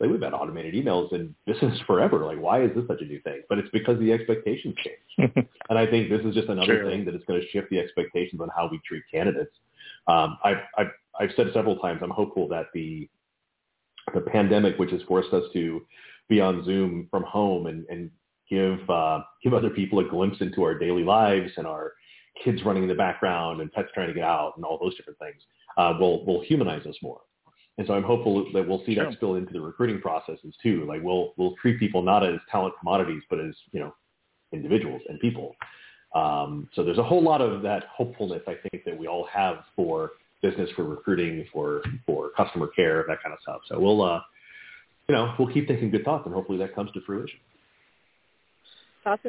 Like 0.00 0.10
we've 0.10 0.22
had 0.22 0.34
automated 0.34 0.74
emails 0.74 1.12
in 1.12 1.34
business 1.46 1.78
forever. 1.86 2.24
Like 2.24 2.40
why 2.40 2.62
is 2.62 2.70
this 2.74 2.86
such 2.86 3.00
a 3.00 3.04
new 3.04 3.20
thing? 3.20 3.42
But 3.48 3.58
it's 3.58 3.70
because 3.70 3.98
the 3.98 4.12
expectations 4.12 4.74
change. 4.84 5.32
and 5.68 5.78
I 5.78 5.86
think 5.86 6.10
this 6.10 6.24
is 6.24 6.34
just 6.34 6.48
another 6.48 6.80
sure. 6.80 6.90
thing 6.90 7.04
that 7.04 7.14
is 7.14 7.22
going 7.26 7.40
to 7.40 7.48
shift 7.48 7.70
the 7.70 7.78
expectations 7.78 8.40
on 8.40 8.48
how 8.54 8.68
we 8.70 8.80
treat 8.86 9.02
candidates. 9.12 9.54
Um, 10.06 10.38
I've, 10.44 10.58
I've, 10.76 10.90
I've 11.18 11.30
said 11.36 11.48
several 11.54 11.76
times, 11.76 12.00
I'm 12.02 12.10
hopeful 12.10 12.48
that 12.48 12.66
the 12.74 13.08
the 14.12 14.20
pandemic, 14.20 14.78
which 14.78 14.90
has 14.90 15.00
forced 15.08 15.32
us 15.32 15.44
to 15.54 15.80
be 16.28 16.40
on 16.40 16.64
Zoom 16.64 17.08
from 17.10 17.22
home 17.22 17.66
and, 17.66 17.86
and 17.88 18.10
give 18.48 18.88
uh, 18.90 19.20
give 19.42 19.54
other 19.54 19.70
people 19.70 20.00
a 20.00 20.04
glimpse 20.04 20.40
into 20.40 20.62
our 20.62 20.78
daily 20.78 21.04
lives 21.04 21.52
and 21.56 21.66
our 21.66 21.92
kids 22.42 22.62
running 22.64 22.82
in 22.82 22.88
the 22.88 22.94
background 22.94 23.60
and 23.60 23.72
pets 23.72 23.88
trying 23.94 24.08
to 24.08 24.14
get 24.14 24.24
out 24.24 24.54
and 24.56 24.64
all 24.64 24.78
those 24.78 24.96
different 24.96 25.18
things 25.18 25.40
uh, 25.78 25.94
will 25.98 26.24
will 26.26 26.42
humanize 26.42 26.84
us 26.86 26.96
more. 27.02 27.20
And 27.76 27.86
so 27.86 27.94
I'm 27.94 28.04
hopeful 28.04 28.46
that 28.52 28.66
we'll 28.68 28.84
see 28.86 28.94
sure. 28.94 29.06
that 29.06 29.14
spill 29.14 29.34
into 29.34 29.52
the 29.52 29.60
recruiting 29.60 30.00
processes 30.00 30.54
too. 30.62 30.84
Like 30.88 31.02
we'll 31.02 31.34
we'll 31.36 31.54
treat 31.60 31.78
people 31.80 32.02
not 32.02 32.24
as 32.24 32.38
talent 32.50 32.74
commodities, 32.78 33.22
but 33.28 33.40
as 33.40 33.54
you 33.72 33.80
know 33.80 33.94
individuals 34.52 35.02
and 35.08 35.18
people. 35.20 35.56
Um, 36.14 36.68
so 36.74 36.84
there's 36.84 36.98
a 36.98 37.02
whole 37.02 37.22
lot 37.22 37.40
of 37.40 37.62
that 37.62 37.84
hopefulness 37.92 38.42
I 38.46 38.54
think 38.70 38.84
that 38.84 38.96
we 38.96 39.08
all 39.08 39.26
have 39.32 39.64
for 39.74 40.12
business, 40.42 40.70
for 40.76 40.84
recruiting, 40.84 41.46
for 41.52 41.82
for 42.06 42.30
customer 42.36 42.68
care, 42.68 43.04
that 43.08 43.22
kind 43.22 43.32
of 43.32 43.40
stuff. 43.42 43.62
So 43.68 43.80
we'll, 43.80 44.02
uh, 44.02 44.20
you 45.08 45.14
know, 45.14 45.34
we'll 45.38 45.52
keep 45.52 45.66
thinking 45.66 45.90
good 45.90 46.04
thoughts, 46.04 46.24
and 46.26 46.34
hopefully 46.34 46.58
that 46.58 46.74
comes 46.74 46.92
to 46.92 47.00
fruition. 47.00 47.40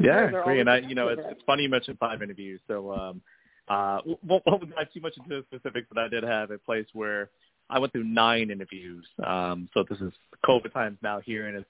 Yeah, 0.02 0.30
agree. 0.42 0.62
And 0.62 0.70
I, 0.70 0.78
you 0.78 0.96
know, 0.96 1.10
it's, 1.10 1.22
it's 1.26 1.42
funny 1.46 1.64
you 1.64 1.70
mentioned 1.70 1.98
five 2.00 2.22
interviews. 2.22 2.62
So, 2.68 2.94
um, 2.94 3.22
uh, 3.68 4.00
won't, 4.26 4.46
won't 4.46 4.74
dive 4.74 4.94
too 4.94 5.02
much 5.02 5.18
into 5.18 5.30
the 5.30 5.44
specifics, 5.50 5.88
but 5.92 6.02
I 6.02 6.08
did 6.08 6.24
have 6.24 6.52
a 6.52 6.58
place 6.58 6.86
where 6.94 7.30
I 7.70 7.80
went 7.80 7.92
through 7.94 8.04
nine 8.04 8.52
interviews. 8.52 9.06
Um, 9.26 9.70
so 9.74 9.84
this 9.90 10.00
is 10.00 10.14
COVID 10.46 10.74
times 10.74 10.98
now 11.02 11.20
here, 11.20 11.48
and 11.48 11.58
it's 11.58 11.70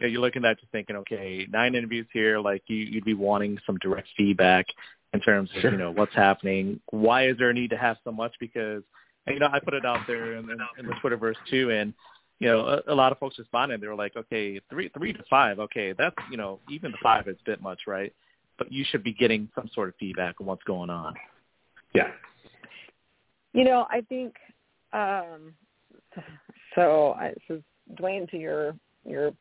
you 0.00 0.06
know, 0.06 0.12
you're 0.12 0.20
looking 0.20 0.44
at 0.44 0.58
just 0.58 0.72
thinking, 0.72 0.96
okay, 0.96 1.46
nine 1.50 1.74
interviews 1.74 2.06
here. 2.12 2.38
Like 2.38 2.62
you, 2.66 2.76
you'd 2.76 3.04
be 3.04 3.14
wanting 3.14 3.58
some 3.66 3.76
direct 3.78 4.08
feedback 4.16 4.66
in 5.12 5.20
terms 5.20 5.50
of 5.54 5.62
sure. 5.62 5.70
you 5.70 5.78
know 5.78 5.90
what's 5.90 6.14
happening. 6.14 6.80
Why 6.90 7.28
is 7.28 7.38
there 7.38 7.50
a 7.50 7.54
need 7.54 7.70
to 7.70 7.76
have 7.76 7.96
so 8.04 8.12
much? 8.12 8.34
Because 8.40 8.82
you 9.26 9.38
know 9.38 9.48
I 9.52 9.60
put 9.60 9.74
it 9.74 9.84
out 9.84 10.00
there 10.06 10.34
in, 10.34 10.50
in, 10.50 10.58
in 10.78 10.86
the 10.86 10.94
Twitterverse 11.02 11.36
too, 11.48 11.70
and 11.70 11.94
you 12.40 12.48
know 12.48 12.66
a, 12.66 12.92
a 12.92 12.94
lot 12.94 13.12
of 13.12 13.18
folks 13.18 13.38
responded. 13.38 13.80
They 13.80 13.86
were 13.86 13.94
like, 13.94 14.16
okay, 14.16 14.60
three 14.70 14.90
three 14.96 15.12
to 15.12 15.22
five, 15.30 15.58
okay, 15.60 15.94
that's 15.96 16.16
you 16.30 16.36
know 16.36 16.60
even 16.68 16.90
the 16.90 16.98
five 17.02 17.28
is 17.28 17.36
a 17.40 17.50
bit 17.50 17.62
much, 17.62 17.82
right? 17.86 18.12
But 18.58 18.72
you 18.72 18.84
should 18.88 19.02
be 19.02 19.12
getting 19.12 19.48
some 19.54 19.68
sort 19.74 19.88
of 19.88 19.94
feedback 19.98 20.40
on 20.40 20.46
what's 20.46 20.62
going 20.64 20.90
on. 20.90 21.14
Yeah. 21.94 22.10
You 23.52 23.64
know, 23.64 23.86
I 23.88 24.00
think 24.00 24.34
um, 24.94 25.54
so. 26.74 27.14
I, 27.18 27.34
so 27.48 27.60
Dwayne, 28.00 28.30
to 28.30 28.38
your 28.38 28.74
your 29.04 29.32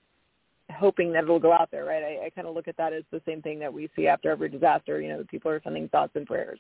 hoping 0.71 1.11
that 1.13 1.23
it'll 1.23 1.39
go 1.39 1.53
out 1.53 1.69
there, 1.71 1.85
right? 1.85 2.03
I, 2.03 2.25
I 2.25 2.29
kind 2.29 2.47
of 2.47 2.55
look 2.55 2.67
at 2.67 2.77
that 2.77 2.93
as 2.93 3.03
the 3.11 3.21
same 3.25 3.41
thing 3.41 3.59
that 3.59 3.73
we 3.73 3.89
see 3.95 4.07
after 4.07 4.31
every 4.31 4.49
disaster. 4.49 5.01
You 5.01 5.09
know, 5.09 5.19
the 5.19 5.25
people 5.25 5.51
are 5.51 5.61
sending 5.63 5.87
thoughts 5.89 6.13
and 6.15 6.25
prayers, 6.25 6.59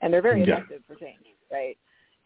and 0.00 0.12
they're 0.12 0.22
very 0.22 0.44
yeah. 0.44 0.56
effective 0.56 0.82
for 0.86 0.96
change, 0.96 1.24
right? 1.50 1.76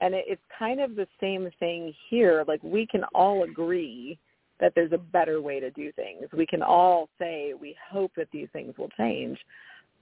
And 0.01 0.15
it, 0.15 0.25
it's 0.29 0.43
kind 0.59 0.81
of 0.81 0.97
the 0.97 1.07
same 1.21 1.51
thing 1.59 1.93
here. 2.09 2.45
Like 2.47 2.63
we 2.63 2.87
can 2.87 3.05
all 3.15 3.45
agree 3.45 4.19
that 4.61 4.73
there's 4.75 4.93
a 4.93 4.99
better 4.99 5.41
way 5.41 5.61
to 5.61 5.71
do 5.71 5.93
things. 5.93 6.27
We 6.33 6.47
can 6.47 6.63
all 6.63 7.09
say 7.19 7.55
we 7.61 7.77
hope 7.91 8.13
that 8.17 8.29
these 8.33 8.49
things 8.53 8.75
will 8.77 8.91
change, 8.97 9.39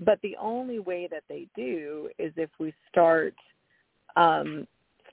but 0.01 0.19
the 0.23 0.37
only 0.41 0.79
way 0.79 1.09
that 1.11 1.25
they 1.29 1.47
do 1.55 2.09
is 2.19 2.33
if 2.37 2.51
we 2.59 2.73
start 2.91 3.35
um, 4.17 4.67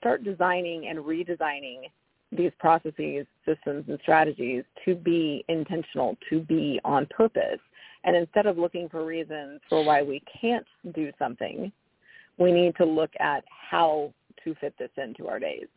start 0.04 0.22
designing 0.22 0.88
and 0.88 0.98
redesigning 0.98 1.78
these 2.30 2.50
processes, 2.58 3.26
systems, 3.46 3.86
and 3.88 3.98
strategies 4.02 4.62
to 4.84 4.94
be 4.94 5.42
intentional, 5.48 6.14
to 6.28 6.40
be 6.40 6.78
on 6.84 7.06
purpose. 7.06 7.60
And 8.04 8.14
instead 8.14 8.44
of 8.44 8.58
looking 8.58 8.90
for 8.90 9.06
reasons 9.06 9.62
for 9.66 9.82
why 9.82 10.02
we 10.02 10.22
can't 10.40 10.66
do 10.94 11.10
something, 11.18 11.72
we 12.36 12.52
need 12.52 12.76
to 12.76 12.84
look 12.84 13.12
at 13.18 13.44
how 13.48 14.12
to 14.44 14.54
fit 14.56 14.74
this 14.78 14.90
into 15.02 15.26
our 15.26 15.38
days. 15.38 15.68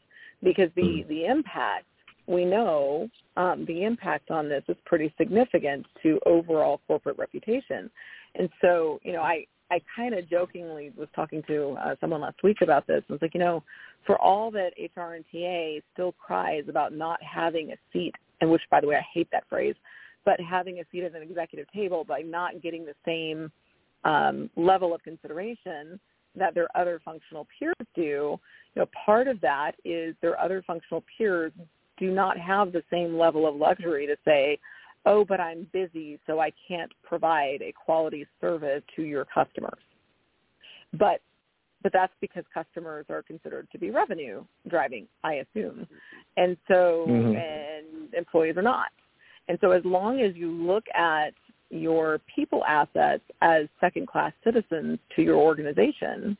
Because 0.43 0.69
the, 0.75 0.81
mm. 0.81 1.07
the 1.07 1.25
impact, 1.25 1.85
we 2.27 2.43
know 2.43 3.09
um, 3.37 3.63
the 3.65 3.85
impact 3.85 4.29
on 4.29 4.49
this 4.49 4.63
is 4.67 4.75
pretty 4.85 5.13
significant 5.17 5.85
to 6.03 6.19
overall 6.25 6.81
corporate 6.85 7.17
reputation. 7.17 7.89
And 8.35 8.49
so, 8.61 8.99
you 9.03 9.13
know, 9.13 9.21
I, 9.21 9.45
I 9.69 9.81
kind 9.95 10.13
of 10.13 10.29
jokingly 10.29 10.91
was 10.95 11.09
talking 11.15 11.43
to 11.47 11.75
uh, 11.83 11.95
someone 11.99 12.21
last 12.21 12.41
week 12.43 12.57
about 12.61 12.87
this. 12.87 13.03
I 13.09 13.13
was 13.13 13.21
like, 13.21 13.33
you 13.33 13.39
know, 13.39 13.63
for 14.05 14.19
all 14.21 14.49
that 14.51 14.71
HR 14.79 15.13
and 15.13 15.25
TA 15.31 15.85
still 15.93 16.13
cries 16.13 16.63
about 16.69 16.93
not 16.93 17.19
having 17.21 17.71
a 17.71 17.75
seat, 17.91 18.13
and 18.39 18.49
which, 18.49 18.61
by 18.71 18.79
the 18.79 18.87
way, 18.87 18.95
I 18.95 19.05
hate 19.13 19.27
that 19.31 19.43
phrase, 19.49 19.75
but 20.25 20.39
having 20.39 20.79
a 20.79 20.83
seat 20.91 21.03
at 21.03 21.15
an 21.15 21.21
executive 21.21 21.71
table 21.73 22.03
by 22.03 22.21
not 22.21 22.61
getting 22.61 22.85
the 22.85 22.95
same 23.05 23.51
um, 24.03 24.49
level 24.55 24.93
of 24.93 25.03
consideration 25.03 25.99
that 26.35 26.53
their 26.53 26.67
other 26.75 27.01
functional 27.03 27.47
peers 27.57 27.75
do, 27.95 28.01
you 28.01 28.39
know, 28.75 28.85
part 29.05 29.27
of 29.27 29.41
that 29.41 29.73
is 29.83 30.15
their 30.21 30.39
other 30.39 30.63
functional 30.65 31.03
peers 31.17 31.51
do 31.97 32.11
not 32.11 32.37
have 32.37 32.71
the 32.71 32.83
same 32.91 33.17
level 33.17 33.47
of 33.47 33.55
luxury 33.55 34.05
to 34.05 34.15
say, 34.23 34.59
oh, 35.05 35.25
but 35.25 35.39
I'm 35.39 35.67
busy, 35.71 36.19
so 36.27 36.39
I 36.39 36.51
can't 36.67 36.91
provide 37.03 37.61
a 37.61 37.71
quality 37.73 38.25
service 38.41 38.83
to 38.95 39.03
your 39.03 39.25
customers. 39.25 39.79
But 40.93 41.21
but 41.83 41.93
that's 41.93 42.13
because 42.19 42.43
customers 42.51 43.05
are 43.09 43.21
considered 43.21 43.67
to 43.71 43.77
be 43.77 43.91
revenue 43.91 44.43
driving, 44.67 45.07
I 45.23 45.35
assume. 45.35 45.87
And 46.35 46.57
so 46.67 47.05
mm-hmm. 47.07 47.35
and 47.35 48.13
employees 48.13 48.57
are 48.57 48.63
not. 48.63 48.89
And 49.47 49.57
so 49.61 49.71
as 49.71 49.85
long 49.85 50.19
as 50.19 50.35
you 50.35 50.51
look 50.51 50.85
at 50.95 51.33
your 51.69 52.19
people 52.33 52.65
assets 52.65 53.23
as 53.41 53.67
second 53.79 54.07
class 54.07 54.33
citizens 54.43 54.99
to 55.15 55.21
your 55.21 55.35
organization, 55.35 56.37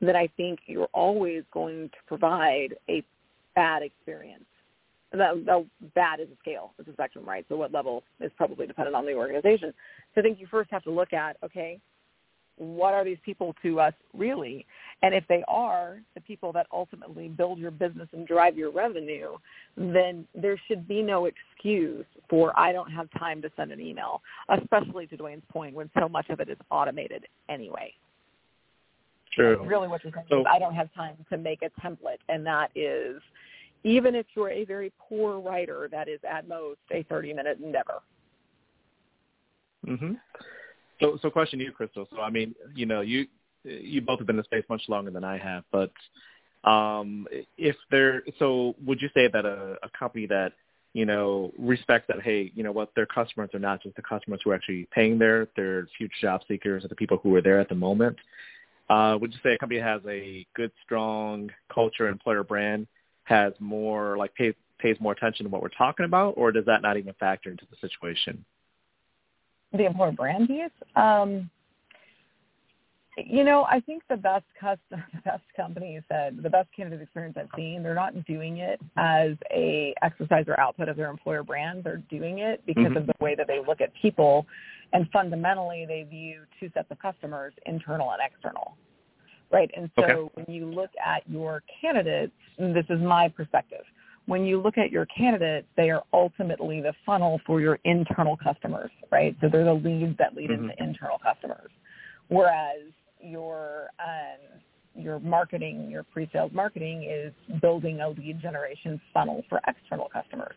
then 0.00 0.16
I 0.16 0.28
think 0.36 0.60
you're 0.66 0.88
always 0.92 1.44
going 1.52 1.90
to 1.90 1.96
provide 2.06 2.74
a 2.88 3.04
bad 3.54 3.82
experience 3.82 4.44
the, 5.12 5.42
the 5.44 5.66
bad 5.94 6.20
is 6.20 6.28
a 6.28 6.36
scale, 6.40 6.72
it's 6.78 6.88
a 6.88 6.92
spectrum, 6.92 7.24
right? 7.24 7.44
So 7.48 7.56
what 7.56 7.72
level 7.72 8.04
is 8.20 8.30
probably 8.36 8.66
dependent 8.66 8.94
on 8.94 9.06
the 9.06 9.14
organization. 9.14 9.72
So 10.14 10.20
I 10.20 10.22
think 10.22 10.38
you 10.38 10.46
first 10.50 10.70
have 10.70 10.82
to 10.84 10.90
look 10.90 11.12
at, 11.12 11.36
okay, 11.44 11.80
what 12.56 12.92
are 12.92 13.04
these 13.04 13.18
people 13.24 13.54
to 13.62 13.80
us 13.80 13.94
really? 14.12 14.66
And 15.02 15.14
if 15.14 15.24
they 15.28 15.42
are 15.48 16.00
the 16.14 16.20
people 16.20 16.52
that 16.52 16.66
ultimately 16.70 17.28
build 17.28 17.58
your 17.58 17.70
business 17.70 18.08
and 18.12 18.26
drive 18.26 18.56
your 18.56 18.70
revenue, 18.70 19.36
then 19.76 20.26
there 20.34 20.60
should 20.68 20.86
be 20.86 21.02
no 21.02 21.26
excuse 21.26 22.04
for 22.28 22.56
I 22.58 22.72
don't 22.72 22.90
have 22.90 23.08
time 23.18 23.40
to 23.42 23.50
send 23.56 23.72
an 23.72 23.80
email, 23.80 24.20
especially 24.50 25.06
to 25.08 25.16
Dwayne's 25.16 25.42
point 25.50 25.74
when 25.74 25.90
so 25.98 26.08
much 26.08 26.28
of 26.28 26.38
it 26.40 26.50
is 26.50 26.58
automated 26.70 27.26
anyway. 27.48 27.94
True. 29.34 29.64
really 29.64 29.88
what 29.88 30.02
you're 30.04 30.12
saying 30.12 30.26
so, 30.28 30.40
is 30.40 30.46
I 30.52 30.58
don't 30.58 30.74
have 30.74 30.92
time 30.92 31.14
to 31.30 31.38
make 31.38 31.60
a 31.62 31.70
template, 31.80 32.18
and 32.28 32.44
that 32.46 32.70
is– 32.76 33.22
even 33.84 34.14
if 34.14 34.26
you're 34.34 34.50
a 34.50 34.64
very 34.64 34.92
poor 34.98 35.40
writer, 35.40 35.88
that 35.90 36.08
is 36.08 36.20
at 36.28 36.46
most 36.48 36.80
a 36.90 37.02
30-minute 37.04 37.58
endeavor. 37.62 38.00
Mhm. 39.86 40.20
So, 41.00 41.18
so 41.22 41.30
question 41.30 41.58
to 41.58 41.64
you, 41.64 41.72
Crystal. 41.72 42.06
So, 42.10 42.20
I 42.20 42.30
mean, 42.30 42.54
you 42.74 42.86
know, 42.86 43.00
you 43.00 43.26
you 43.64 44.00
both 44.00 44.18
have 44.18 44.26
been 44.26 44.36
in 44.36 44.38
the 44.38 44.44
space 44.44 44.64
much 44.68 44.82
longer 44.88 45.10
than 45.10 45.24
I 45.24 45.36
have, 45.38 45.64
but 45.70 45.92
um, 46.64 47.26
if 47.58 47.76
there, 47.90 48.22
so 48.38 48.74
would 48.84 49.00
you 49.00 49.08
say 49.14 49.28
that 49.28 49.44
a, 49.44 49.76
a 49.82 49.88
company 49.98 50.26
that 50.26 50.52
you 50.92 51.06
know 51.06 51.52
respects 51.58 52.06
that, 52.08 52.22
hey, 52.22 52.52
you 52.54 52.62
know 52.62 52.72
what, 52.72 52.90
their 52.94 53.06
customers 53.06 53.50
are 53.54 53.58
not 53.58 53.82
just 53.82 53.96
the 53.96 54.02
customers 54.02 54.40
who 54.44 54.50
are 54.50 54.54
actually 54.54 54.86
paying 54.92 55.18
their 55.18 55.48
their 55.56 55.88
future 55.96 56.14
job 56.20 56.42
seekers 56.48 56.84
or 56.84 56.88
the 56.88 56.96
people 56.96 57.18
who 57.22 57.34
are 57.34 57.42
there 57.42 57.60
at 57.60 57.68
the 57.68 57.74
moment, 57.74 58.16
uh, 58.90 59.16
would 59.20 59.32
you 59.32 59.38
say 59.42 59.54
a 59.54 59.58
company 59.58 59.80
has 59.80 60.00
a 60.08 60.46
good, 60.54 60.72
strong 60.84 61.48
culture, 61.72 62.08
employer 62.08 62.42
brand, 62.42 62.86
has 63.30 63.54
more 63.58 64.18
like 64.18 64.34
pays 64.34 64.54
pays 64.78 64.96
more 65.00 65.12
attention 65.12 65.44
to 65.44 65.50
what 65.50 65.62
we're 65.62 65.68
talking 65.68 66.04
about, 66.04 66.34
or 66.36 66.52
does 66.52 66.64
that 66.66 66.82
not 66.82 66.96
even 66.96 67.14
factor 67.14 67.50
into 67.50 67.64
the 67.70 67.76
situation? 67.80 68.44
The 69.72 69.86
employer 69.86 70.12
brand 70.12 70.48
piece. 70.48 70.70
Um, 70.96 71.50
you 73.16 73.44
know, 73.44 73.64
I 73.64 73.80
think 73.80 74.02
the 74.08 74.16
best 74.16 74.44
custom, 74.58 75.02
the 75.14 75.20
best 75.24 75.42
companies 75.56 76.02
that 76.10 76.42
the 76.42 76.50
best 76.50 76.68
candidate 76.74 77.02
experience 77.02 77.36
I've 77.38 77.48
seen, 77.56 77.82
they're 77.82 77.94
not 77.94 78.24
doing 78.24 78.58
it 78.58 78.80
as 78.96 79.32
a 79.52 79.94
exercise 80.02 80.44
or 80.48 80.58
output 80.58 80.88
of 80.88 80.96
their 80.96 81.10
employer 81.10 81.42
brand. 81.42 81.84
They're 81.84 82.02
doing 82.10 82.38
it 82.38 82.62
because 82.66 82.84
mm-hmm. 82.84 82.96
of 82.96 83.06
the 83.06 83.14
way 83.20 83.34
that 83.34 83.46
they 83.46 83.60
look 83.66 83.80
at 83.80 83.92
people, 84.00 84.46
and 84.92 85.08
fundamentally 85.12 85.84
they 85.86 86.06
view 86.08 86.42
two 86.58 86.70
sets 86.74 86.90
of 86.90 86.98
customers, 86.98 87.52
internal 87.66 88.10
and 88.12 88.20
external, 88.24 88.76
right? 89.50 89.70
And 89.76 89.90
so 89.98 90.04
okay. 90.04 90.30
when 90.34 90.46
you 90.54 90.66
look 90.66 90.90
at 91.04 91.28
your 91.28 91.62
candidates, 91.80 92.32
this 92.58 92.84
is 92.88 93.00
my 93.00 93.28
perspective. 93.28 93.84
When 94.26 94.44
you 94.44 94.60
look 94.60 94.78
at 94.78 94.90
your 94.92 95.06
candidates, 95.06 95.66
they 95.76 95.90
are 95.90 96.02
ultimately 96.12 96.80
the 96.80 96.92
funnel 97.04 97.40
for 97.46 97.60
your 97.60 97.78
internal 97.84 98.36
customers, 98.36 98.90
right? 99.10 99.34
So 99.40 99.48
they're 99.50 99.64
the 99.64 99.74
leads 99.74 100.16
that 100.18 100.36
lead 100.36 100.50
mm-hmm. 100.50 100.70
into 100.70 100.82
internal 100.82 101.18
customers. 101.18 101.70
Whereas 102.28 102.80
your 103.20 103.88
um, 103.98 104.60
your 104.94 105.20
marketing, 105.20 105.88
your 105.90 106.02
pre-sales 106.02 106.50
marketing 106.52 107.04
is 107.04 107.32
building 107.60 108.00
a 108.00 108.08
lead 108.08 108.40
generation 108.40 109.00
funnel 109.14 109.44
for 109.48 109.60
external 109.66 110.08
customers. 110.12 110.54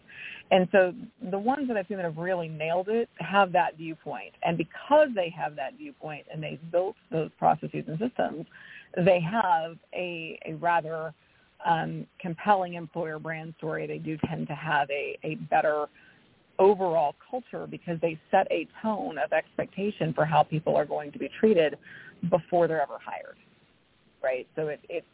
And 0.52 0.68
so 0.72 0.94
the 1.30 1.38
ones 1.38 1.68
that 1.68 1.78
I've 1.78 1.88
seen 1.88 1.98
that 1.98 2.04
have 2.04 2.18
really 2.18 2.48
nailed 2.48 2.90
it 2.90 3.10
have 3.20 3.52
that 3.54 3.78
viewpoint. 3.78 4.34
And 4.44 4.58
because 4.58 5.10
they 5.16 5.30
have 5.30 5.56
that 5.56 5.78
viewpoint 5.78 6.26
and 6.34 6.42
they've 6.42 6.60
built 6.72 6.96
those 7.12 7.30
processes 7.38 7.86
and 7.88 8.00
systems, 8.00 8.46
they 8.98 9.20
have 9.20 9.78
a, 9.94 10.40
a 10.46 10.54
rather 10.56 11.14
um, 11.66 12.06
compelling 12.20 12.74
employer 12.74 13.20
brand 13.20 13.54
story. 13.58 13.88
They 13.88 13.98
do 13.98 14.18
tend 14.28 14.48
to 14.48 14.56
have 14.56 14.90
a, 14.90 15.18
a 15.24 15.36
better 15.50 15.88
overall 16.60 17.16
culture 17.30 17.66
because 17.66 18.00
they 18.02 18.20
set 18.30 18.48
a 18.52 18.68
tone 18.82 19.18
of 19.18 19.34
expectation 19.34 20.14
for 20.14 20.26
how 20.26 20.44
people 20.44 20.76
are 20.76 20.86
going 20.86 21.12
to 21.12 21.20
be 21.20 21.30
treated 21.40 21.78
before 22.30 22.68
they're 22.68 22.82
ever 22.82 22.98
hired, 23.04 23.38
right? 24.24 24.48
So 24.56 24.68
it, 24.68 24.80
it's 24.90 25.06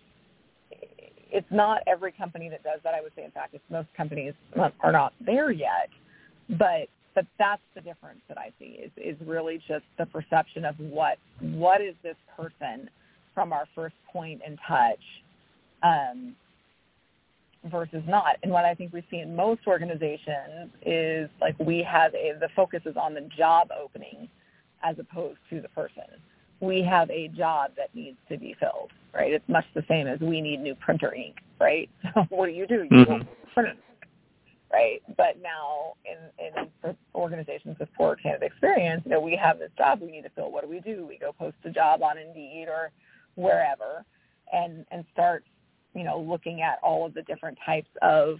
it's 1.31 1.47
not 1.51 1.81
every 1.87 2.11
company 2.11 2.49
that 2.49 2.63
does 2.63 2.79
that. 2.83 2.93
I 2.95 3.01
would 3.01 3.11
say, 3.15 3.23
in 3.23 3.31
fact, 3.31 3.53
it's 3.53 3.63
most 3.69 3.87
companies 3.95 4.33
are 4.57 4.91
not 4.91 5.13
there 5.25 5.51
yet, 5.51 5.89
but 6.57 6.87
but 7.15 7.25
that's 7.37 7.61
the 7.75 7.81
difference 7.81 8.21
that 8.27 8.37
I 8.37 8.51
see 8.59 8.79
is 8.83 8.91
is 8.97 9.15
really 9.25 9.61
just 9.67 9.85
the 9.97 10.05
perception 10.07 10.65
of 10.65 10.75
what 10.79 11.17
what 11.39 11.81
is 11.81 11.95
this 12.03 12.15
person 12.35 12.89
from 13.39 13.53
our 13.53 13.65
first 13.73 13.95
point 14.11 14.41
in 14.45 14.57
touch 14.67 14.99
um, 15.81 16.35
versus 17.71 18.03
not. 18.05 18.35
And 18.43 18.51
what 18.51 18.65
I 18.65 18.75
think 18.75 18.91
we 18.91 19.01
see 19.09 19.19
in 19.19 19.33
most 19.33 19.61
organizations 19.65 20.71
is 20.85 21.29
like 21.39 21.57
we 21.57 21.81
have 21.89 22.13
a, 22.15 22.33
the 22.37 22.49
focus 22.53 22.81
is 22.85 22.97
on 22.97 23.13
the 23.13 23.29
job 23.37 23.69
opening 23.71 24.27
as 24.83 24.97
opposed 24.99 25.39
to 25.51 25.61
the 25.61 25.69
person 25.69 26.03
we 26.61 26.81
have 26.83 27.09
a 27.09 27.29
job 27.29 27.71
that 27.77 27.95
needs 27.95 28.17
to 28.27 28.37
be 28.37 28.53
filled, 28.59 28.91
right? 29.13 29.31
It's 29.31 29.47
much 29.47 29.63
the 29.73 29.83
same 29.87 30.07
as 30.07 30.19
we 30.19 30.41
need 30.41 30.59
new 30.59 30.75
printer 30.75 31.13
ink, 31.13 31.35
right? 31.57 31.89
So 32.13 32.25
what 32.29 32.47
do 32.47 32.51
you 32.51 32.67
do? 32.67 32.83
You 32.91 33.05
mm-hmm. 33.05 33.53
print 33.53 33.79
right? 34.71 35.01
But 35.17 35.41
now 35.41 35.93
in, 36.05 36.17
in 36.45 36.95
organizations 37.15 37.77
with 37.79 37.89
poor 37.97 38.15
candidate 38.15 38.51
experience, 38.51 39.01
you 39.05 39.11
know, 39.11 39.19
we 39.19 39.35
have 39.35 39.59
this 39.59 39.71
job 39.77 40.01
we 40.01 40.11
need 40.11 40.23
to 40.23 40.29
fill. 40.29 40.51
What 40.51 40.63
do 40.63 40.69
we 40.69 40.79
do? 40.79 41.05
We 41.07 41.17
go 41.17 41.31
post 41.31 41.55
a 41.63 41.69
job 41.69 42.03
on 42.03 42.17
Indeed 42.17 42.67
or 42.67 42.91
wherever 43.35 44.05
and, 44.51 44.85
and 44.91 45.03
start, 45.13 45.43
you 45.93 46.03
know, 46.03 46.19
looking 46.19 46.61
at 46.61 46.79
all 46.83 47.05
of 47.05 47.13
the 47.13 47.21
different 47.23 47.57
types 47.65 47.89
of 48.01 48.37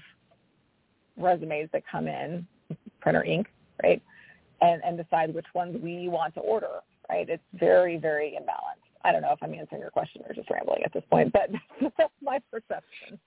resumes 1.18 1.70
that 1.74 1.84
come 1.90 2.08
in, 2.08 2.46
printer 3.02 3.24
ink, 3.24 3.48
right? 3.84 4.02
And, 4.62 4.82
and 4.84 4.98
decide 4.98 5.34
which 5.34 5.46
ones 5.54 5.78
we 5.82 6.08
want 6.10 6.34
to 6.36 6.42
order 6.42 6.82
right? 7.10 7.28
It's 7.28 7.44
very, 7.56 7.98
very 7.98 8.38
imbalanced. 8.40 8.86
I 9.04 9.12
don't 9.12 9.22
know 9.22 9.32
if 9.32 9.42
I'm 9.42 9.54
answering 9.54 9.82
your 9.82 9.90
question 9.90 10.22
or 10.28 10.34
just 10.34 10.50
rambling 10.50 10.84
at 10.84 10.94
this 10.94 11.04
point, 11.10 11.34
but 11.34 11.50
that's 11.98 12.14
my 12.22 12.40
perception. 12.52 13.20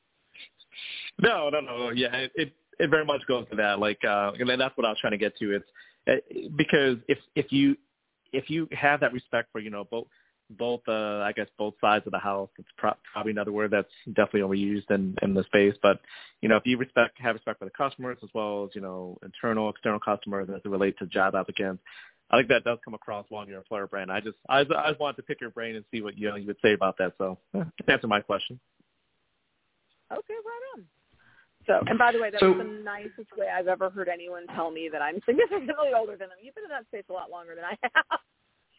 No, 1.21 1.51
no, 1.51 1.61
no. 1.61 1.91
Yeah, 1.91 2.15
it, 2.15 2.33
it 2.35 2.53
it 2.79 2.91
very 2.91 3.05
much 3.05 3.23
goes 3.27 3.47
to 3.51 3.57
that. 3.57 3.79
Like, 3.79 3.99
uh, 4.05 4.33
and 4.39 4.49
that's 4.61 4.77
what 4.77 4.87
I 4.87 4.91
was 4.91 4.99
trying 5.01 5.13
to 5.13 5.19
get 5.19 5.37
to. 5.39 5.57
It's 5.57 5.65
uh, 6.09 6.49
because 6.57 6.99
if 7.09 7.19
if 7.35 7.53
you 7.53 7.77
if 8.33 8.49
you 8.49 8.69
have 8.73 9.01
that 9.01 9.13
respect 9.13 9.49
for 9.53 9.61
you 9.61 9.71
know 9.71 9.85
both 9.91 10.07
both 10.59 10.81
uh 10.89 11.21
I 11.21 11.33
guess 11.35 11.47
both 11.59 11.75
sides 11.81 12.07
of 12.07 12.13
the 12.13 12.19
house. 12.19 12.51
It's 12.59 12.69
pro- 12.77 12.95
probably 13.13 13.33
another 13.33 13.53
word 13.53 13.71
that's 13.71 13.89
definitely 14.07 14.41
overused 14.41 14.91
in 14.91 15.17
in 15.23 15.35
the 15.35 15.45
space. 15.45 15.75
But 15.83 16.01
you 16.41 16.49
know, 16.49 16.57
if 16.57 16.67
you 16.67 16.77
respect 16.77 17.19
have 17.21 17.35
respect 17.35 17.59
for 17.59 17.65
the 17.65 17.71
customers 17.71 18.19
as 18.23 18.31
well 18.35 18.65
as 18.65 18.71
you 18.75 18.81
know 18.81 19.19
internal 19.23 19.71
external 19.71 20.01
customers 20.01 20.49
as 20.55 20.61
it 20.65 20.69
relates 20.69 20.99
to 20.99 21.07
job 21.07 21.35
applicants, 21.35 21.83
I 22.31 22.39
think 22.39 22.49
that 22.49 22.65
does 22.65 22.79
come 22.85 22.95
across 22.95 23.27
well 23.31 23.43
in 23.43 23.49
your 23.49 23.59
employer 23.59 23.87
brand. 23.87 24.11
I 24.11 24.21
just 24.21 24.37
I, 24.49 24.61
I 24.61 24.89
just 24.89 25.01
wanted 25.01 25.17
to 25.17 25.23
pick 25.23 25.41
your 25.41 25.51
brain 25.51 25.77
and 25.77 25.85
see 25.91 26.01
what 26.01 26.17
you 26.17 26.29
know 26.29 26.37
you 26.37 26.47
would 26.47 26.61
say 26.63 26.73
about 26.73 26.97
that. 26.99 27.15
So 27.19 27.39
answer 27.89 28.07
my 28.07 28.21
question. 28.21 28.59
Okay, 30.11 30.35
right 30.35 30.77
on. 30.77 30.85
So, 31.67 31.81
and 31.87 31.99
by 31.99 32.11
the 32.13 32.21
way, 32.21 32.31
that 32.31 32.41
so, 32.41 32.51
was 32.51 32.59
the 32.59 32.83
nicest 32.83 33.37
way 33.37 33.47
I've 33.49 33.69
ever 33.69 33.89
heard 33.89 34.09
anyone 34.09 34.47
tell 34.55 34.71
me 34.71 34.89
that 34.91 35.01
I'm 35.01 35.21
significantly 35.27 35.93
older 35.97 36.13
than 36.13 36.29
them. 36.29 36.39
You've 36.43 36.55
been 36.55 36.65
in 36.65 36.71
that 36.71 36.87
space 36.87 37.05
a 37.09 37.13
lot 37.13 37.31
longer 37.31 37.55
than 37.55 37.65
I 37.65 37.77
have. 37.83 38.21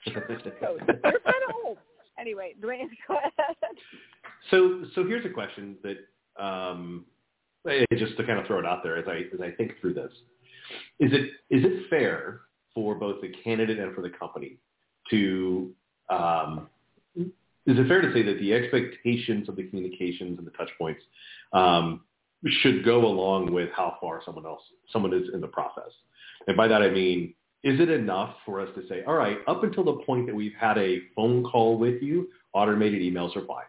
So. 0.06 1.78
Anyway, 2.20 2.54
Dwayne, 2.62 2.89
go 3.08 3.16
ahead. 3.16 3.56
So, 4.52 4.84
so 4.96 5.06
here's 5.06 5.26
a 5.26 5.30
question 5.30 5.78
that, 5.84 6.44
um, 6.44 7.06
just 7.94 8.18
to 8.18 8.26
kind 8.26 8.39
of 8.39 8.46
throw 8.46 8.60
it 8.60 8.66
out 8.66 8.84
there 8.84 8.98
as 8.98 9.06
I 9.08 9.24
as 9.34 9.42
I 9.42 9.52
think 9.52 9.80
through 9.80 9.94
this, 9.94 10.12
is 11.00 11.12
it 11.13 11.32
is 11.50 11.63
it 11.63 11.89
fair 11.89 12.42
for 12.76 12.96
both 12.96 13.22
the 13.22 13.32
candidate 13.44 13.80
and 13.80 13.96
for 13.96 14.02
the 14.02 14.10
company 14.10 14.58
to 15.10 15.72
um, 16.10 16.68
is 17.16 17.80
it 17.80 17.88
fair 17.88 18.02
to 18.02 18.12
say 18.13 18.22
that 18.24 18.39
the 18.39 18.54
expectations 18.54 19.48
of 19.48 19.56
the 19.56 19.63
communications 19.63 20.38
and 20.38 20.46
the 20.46 20.52
touch 20.52 20.70
points 20.78 21.02
um, 21.54 22.02
should 22.46 22.84
go 22.84 23.06
along 23.06 23.54
with 23.54 23.70
how 23.74 23.98
far 24.02 24.22
someone 24.26 24.46
else 24.46 24.62
someone 24.92 25.13
is 25.13 25.30
in 25.34 25.39
the 25.39 25.48
process? 25.48 25.92
And 26.48 26.58
by 26.58 26.68
that 26.68 26.82
I 26.82 26.89
mean, 26.89 27.34
is 27.63 27.80
it 27.80 27.89
enough 27.89 28.36
for 28.45 28.60
us 28.60 28.69
to 28.76 28.88
say, 28.88 29.04
all 29.06 29.15
right, 29.15 29.38
up 29.47 29.63
until 29.63 29.84
the 29.84 30.04
point 30.06 30.28
that 30.28 30.36
we've 30.36 30.56
had 30.60 30.78
a 30.78 30.99
phone 31.15 31.43
call 31.43 31.78
with 31.78 32.02
you, 32.02 32.30
automated 32.54 33.02
emails 33.02 33.36
are 33.36 33.45
fine. 33.45 33.65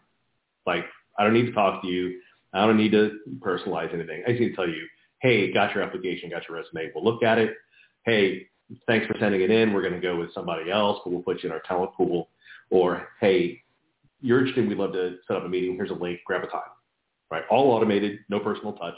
Like 0.66 0.84
I 1.18 1.24
don't 1.24 1.34
need 1.34 1.46
to 1.46 1.52
talk 1.52 1.82
to 1.82 1.88
you. 1.88 2.20
I 2.52 2.66
don't 2.66 2.76
need 2.76 2.92
to 2.92 3.18
personalize 3.40 3.92
anything. 3.92 4.22
I 4.26 4.30
just 4.30 4.40
need 4.40 4.50
to 4.50 4.56
tell 4.56 4.68
you, 4.68 4.86
hey, 5.20 5.52
got 5.52 5.74
your 5.74 5.82
application, 5.82 6.30
got 6.30 6.48
your 6.48 6.58
resume. 6.58 6.92
We'll 6.94 7.04
look 7.04 7.22
at 7.22 7.38
it. 7.38 7.54
Hey, 8.04 8.46
thanks 8.86 9.06
for 9.06 9.14
sending 9.18 9.40
it 9.40 9.50
in. 9.50 9.72
We're 9.72 9.82
going 9.82 9.94
to 9.94 10.00
go 10.00 10.16
with 10.16 10.32
somebody 10.34 10.70
else, 10.70 11.00
but 11.04 11.12
we'll 11.12 11.22
put 11.22 11.42
you 11.42 11.48
in 11.48 11.52
our 11.52 11.62
talent 11.66 11.92
pool. 11.94 12.28
Or, 12.70 13.08
hey, 13.20 13.62
you're 14.20 14.40
interested. 14.40 14.68
We'd 14.68 14.78
love 14.78 14.92
to 14.92 15.16
set 15.26 15.36
up 15.36 15.44
a 15.44 15.48
meeting. 15.48 15.74
Here's 15.74 15.90
a 15.90 15.94
link. 15.94 16.20
Grab 16.26 16.44
a 16.44 16.46
time. 16.46 16.62
Right? 17.30 17.42
All 17.50 17.72
automated, 17.72 18.20
no 18.28 18.38
personal 18.38 18.74
touch, 18.74 18.94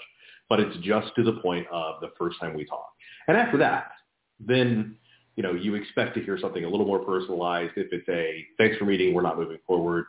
but 0.49 0.61
it's 0.61 0.77
just 0.79 1.15
to 1.17 1.23
the 1.23 1.35
point 1.41 1.67
of 1.71 2.01
the 2.01 2.11
first 2.19 2.39
time 2.41 2.55
we 2.55 2.67
talk. 2.67 2.89
And 3.29 3.37
after 3.37 3.57
that, 3.59 3.93
then 4.41 4.97
you 5.37 5.43
know 5.43 5.53
you 5.53 5.75
expect 5.75 6.15
to 6.15 6.23
hear 6.23 6.39
something 6.39 6.65
a 6.65 6.69
little 6.69 6.87
more 6.87 7.05
personalized. 7.05 7.73
If 7.77 7.93
it's 7.93 8.09
a 8.09 8.45
thanks 8.59 8.77
for 8.77 8.85
meeting, 8.85 9.15
we're 9.15 9.23
not 9.23 9.39
moving 9.39 9.59
forward. 9.67 10.07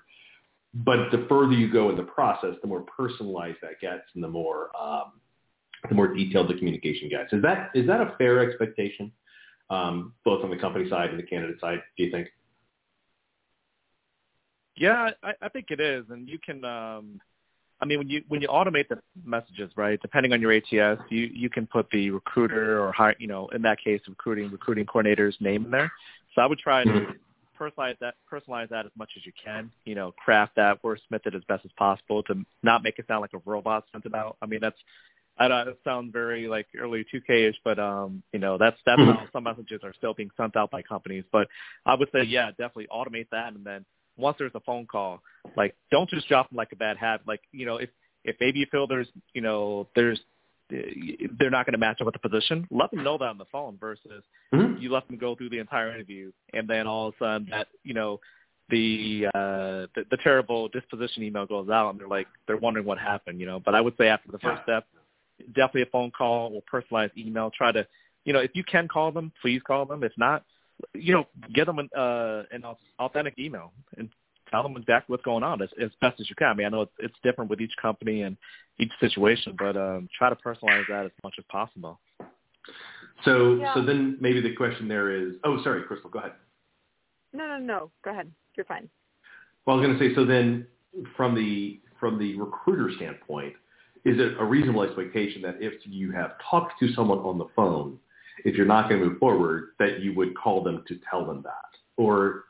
But 0.74 1.10
the 1.12 1.26
further 1.30 1.54
you 1.54 1.72
go 1.72 1.90
in 1.90 1.98
the 1.98 2.04
process, 2.04 2.56
the 2.62 2.68
more 2.68 2.82
personalized 2.82 3.58
that 3.62 3.80
gets, 3.82 4.04
and 4.16 4.24
the 4.24 4.28
more 4.28 4.70
um, 4.80 5.14
the 5.90 5.96
more 5.96 6.14
detailed 6.14 6.50
the 6.50 6.56
communication 6.56 7.10
gets. 7.10 7.34
Is 7.34 7.42
that 7.42 7.72
is 7.74 7.88
that 7.88 8.02
a 8.02 8.16
fair 8.18 8.40
expectation? 8.40 9.12
um, 9.70 10.14
both 10.24 10.44
on 10.44 10.50
the 10.50 10.58
company 10.58 10.90
side 10.90 11.10
and 11.10 11.20
the 11.20 11.24
candidate 11.24 11.60
side, 11.60 11.80
do 11.98 12.04
you 12.04 12.12
think? 12.12 12.30
Yeah, 14.76 15.10
I, 15.24 15.34
I 15.42 15.50
think 15.50 15.68
it 15.70 15.80
is, 15.80 16.06
and 16.10 16.30
you 16.30 16.40
can. 16.40 16.64
Um, 16.64 17.20
I 17.80 17.86
mean, 17.86 18.00
when 18.00 18.10
you 18.10 18.24
when 18.28 18.42
you 18.42 18.48
automate 18.48 18.88
the 18.90 19.00
messages, 19.24 19.72
right? 19.76 20.02
Depending 20.02 20.34
on 20.34 20.42
your 20.42 20.52
ATS, 20.52 21.02
you 21.10 21.30
you 21.34 21.50
can 21.50 21.68
put 21.68 21.90
the 21.92 22.10
recruiter 22.10 22.84
or 22.84 22.92
hire, 22.92 23.16
you 23.20 23.28
know, 23.28 23.48
in 23.50 23.62
that 23.64 23.80
case, 23.84 24.02
recruiting 24.08 24.50
recruiting 24.52 24.86
coordinator's 24.86 25.38
name 25.40 25.66
in 25.66 25.72
there. 25.72 25.92
So 26.34 26.42
I 26.42 26.48
would 26.48 26.60
try 26.60 26.84
to 26.84 27.08
personalize 27.60 27.98
that 28.00 28.16
personalize 28.32 28.70
that 28.70 28.86
as 28.86 28.92
much 28.98 29.12
as 29.18 29.26
you 29.26 29.32
can. 29.44 29.72
You 29.86 29.96
know, 29.96 30.12
craft 30.12 30.56
that 30.56 30.82
wordsmith 30.82 31.26
it 31.26 31.36
as 31.36 31.44
best 31.48 31.66
as 31.66 31.72
possible 31.78 32.24
to 32.24 32.46
not 32.64 32.84
make 32.84 32.98
it 33.00 33.06
sound 33.08 33.22
like 33.22 33.34
a 33.34 33.42
robot 33.46 33.86
sent 33.92 34.06
it 34.06 34.16
out. 34.16 34.38
I 34.42 34.48
mean, 34.48 34.60
that's 34.62 34.78
I 35.40 35.48
don't 35.48 35.68
it 35.68 35.80
sounds 35.84 36.12
very 36.12 36.48
like 36.48 36.68
early 36.78 37.06
2K-ish, 37.14 37.58
but 37.64 37.78
um, 37.78 38.24
you 38.34 38.40
know, 38.40 38.58
that's 38.58 38.78
that's 38.86 39.02
how 39.02 39.28
some 39.34 39.44
messages 39.44 39.82
are 39.84 39.94
still 39.94 40.14
being 40.14 40.32
sent 40.36 40.56
out 40.56 40.72
by 40.72 40.82
companies. 40.82 41.26
But 41.32 41.48
I 41.86 41.96
would 41.96 42.10
say, 42.12 42.24
yeah, 42.24 42.50
definitely 42.52 42.88
automate 42.92 43.28
that, 43.32 43.54
and 43.54 43.64
then 43.66 43.86
once 44.18 44.38
there's 44.40 44.52
a 44.56 44.60
phone 44.62 44.86
call, 44.86 45.22
like 45.56 45.76
don't 45.92 46.10
just 46.10 46.28
drop 46.28 46.50
them 46.50 46.58
like 46.58 46.72
a 46.72 46.76
bad 46.76 46.98
hat. 46.98 47.22
Like 47.28 47.42
you 47.52 47.66
know, 47.66 47.78
if 47.78 47.90
if 48.24 48.36
maybe 48.40 48.60
you 48.60 48.66
feel 48.72 48.88
there's 48.88 49.08
you 49.34 49.42
know 49.42 49.88
there's 49.96 50.20
they're 50.70 51.50
not 51.50 51.66
going 51.66 51.74
to 51.74 51.78
match 51.78 52.02
up 52.02 52.06
with 52.06 52.14
the 52.14 52.30
position, 52.30 52.68
let 52.72 52.92
them 52.92 53.04
know 53.04 53.18
that 53.18 53.26
on 53.26 53.38
the 53.38 53.46
phone 53.46 53.78
versus 53.80 54.24
mm-hmm. 54.54 54.82
you 54.82 54.92
let 54.92 55.08
them 55.08 55.18
go 55.18 55.34
through 55.34 55.50
the 55.50 55.60
entire 55.60 55.94
interview 55.94 56.30
and 56.54 56.68
then 56.68 56.86
all 56.88 57.08
of 57.08 57.14
a 57.14 57.24
sudden 57.24 57.48
that 57.50 57.68
you 57.84 57.94
know 57.94 58.20
the 58.70 59.28
uh 59.34 59.88
the, 59.96 60.04
the 60.12 60.18
terrible 60.18 60.68
disposition 60.68 61.24
email 61.24 61.46
goes 61.46 61.70
out 61.70 61.92
and 61.92 62.00
they're 62.00 62.08
like 62.08 62.28
they're 62.48 62.58
wondering 62.58 62.86
what 62.86 62.98
happened, 62.98 63.40
you 63.40 63.46
know. 63.46 63.60
But 63.60 63.76
I 63.76 63.82
would 63.82 63.96
say 63.98 64.08
after 64.08 64.32
the 64.32 64.40
first 64.40 64.64
step, 64.64 64.86
definitely 65.48 65.84
a 65.84 65.88
phone 65.88 66.12
call 66.12 66.52
or 66.54 66.62
personalized 66.68 67.18
email. 67.18 67.52
Try 67.56 67.72
to 67.72 67.88
you 68.26 68.34
know, 68.34 68.40
if 68.40 68.52
you 68.54 68.64
can 68.66 68.90
call 68.90 69.14
them, 69.14 69.32
please 69.42 69.62
call 69.66 69.86
them. 69.86 70.04
If 70.04 70.12
not, 70.18 70.44
you 70.94 71.14
know, 71.14 71.26
get 71.54 71.66
them 71.66 71.80
an 71.80 71.90
uh 71.98 72.44
an 72.52 72.64
authentic 73.00 73.36
email 73.40 73.72
and 73.98 74.10
tell 74.50 74.64
them 74.64 74.78
exactly 74.78 75.14
what's 75.14 75.24
going 75.24 75.44
on 75.44 75.62
as, 75.62 75.70
as 75.82 75.90
best 76.02 76.20
as 76.20 76.30
you 76.30 76.36
can. 76.36 76.48
I 76.48 76.54
mean, 76.54 76.68
I 76.68 76.70
know 76.70 76.82
it's, 76.82 76.92
it's 77.00 77.16
different 77.24 77.50
with 77.50 77.62
each 77.62 77.74
company 77.82 78.22
and 78.22 78.38
each 78.80 78.92
situation, 79.00 79.56
but 79.58 79.76
um, 79.76 80.08
try 80.18 80.30
to 80.30 80.36
personalize 80.36 80.86
that 80.90 81.06
as 81.06 81.12
much 81.24 81.36
as 81.38 81.46
possible. 81.50 82.00
So, 83.26 83.56
yeah. 83.56 83.74
so 83.74 83.84
then 83.84 84.18
maybe 84.20 84.42
the 84.42 84.56
question 84.56 84.88
there 84.88 85.12
is, 85.12 85.34
oh, 85.44 85.62
sorry, 85.64 85.84
Crystal, 85.84 86.10
go 86.10 86.20
ahead. 86.20 86.34
No, 87.34 87.48
no, 87.48 87.58
no, 87.58 87.92
go 88.04 88.12
ahead. 88.12 88.32
You're 88.56 88.66
fine. 88.66 88.90
Well, 89.66 89.78
I 89.78 89.80
was 89.80 89.88
going 89.88 90.00
to 90.00 90.10
say, 90.10 90.16
so 90.16 90.26
then 90.26 90.68
from 91.16 91.36
the 91.36 91.80
from 92.00 92.20
the 92.20 92.38
recruiter 92.40 92.92
standpoint, 92.96 93.54
is 94.06 94.20
it 94.20 94.34
a 94.40 94.46
reasonable 94.46 94.84
expectation 94.84 95.42
that 95.42 95.56
if 95.60 95.74
you 95.84 96.12
have 96.12 96.34
talked 96.50 96.80
to 96.80 96.94
someone 96.94 97.18
on 97.20 97.38
the 97.38 97.48
phone, 97.56 97.98
if 98.46 98.56
you're 98.56 98.66
not 98.66 98.90
going 98.90 99.02
to 99.02 99.10
move 99.10 99.20
forward, 99.20 99.70
that 99.80 100.02
you 100.02 100.14
would 100.16 100.36
call 100.38 100.64
them 100.64 100.84
to 100.88 101.00
tell 101.10 101.26
them 101.26 101.42
that, 101.44 101.78
or 101.98 102.46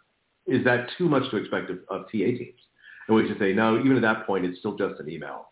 is 0.46 0.64
that 0.64 0.88
too 0.98 1.10
much 1.10 1.30
to 1.32 1.38
expect 1.38 1.70
of, 1.70 1.80
of 1.90 2.06
TA 2.06 2.12
teams? 2.12 2.60
And 3.08 3.16
we 3.16 3.28
should 3.28 3.40
say, 3.40 3.54
no, 3.54 3.80
even 3.80 3.96
at 3.96 4.02
that 4.02 4.26
point, 4.26 4.46
it's 4.46 4.60
still 4.60 4.78
just 4.78 5.00
an 5.00 5.10
email. 5.10 5.52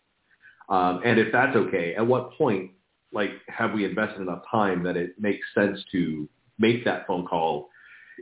Um, 0.68 1.00
and 1.04 1.18
if 1.18 1.32
that's 1.32 1.56
okay, 1.56 1.94
at 1.94 2.06
what 2.06 2.32
point, 2.32 2.72
like, 3.12 3.30
have 3.48 3.72
we 3.72 3.84
invested 3.84 4.20
enough 4.20 4.42
time 4.50 4.82
that 4.82 4.96
it 4.96 5.14
makes 5.18 5.46
sense 5.54 5.80
to 5.92 6.28
make 6.58 6.84
that 6.84 7.06
phone 7.06 7.26
call 7.26 7.68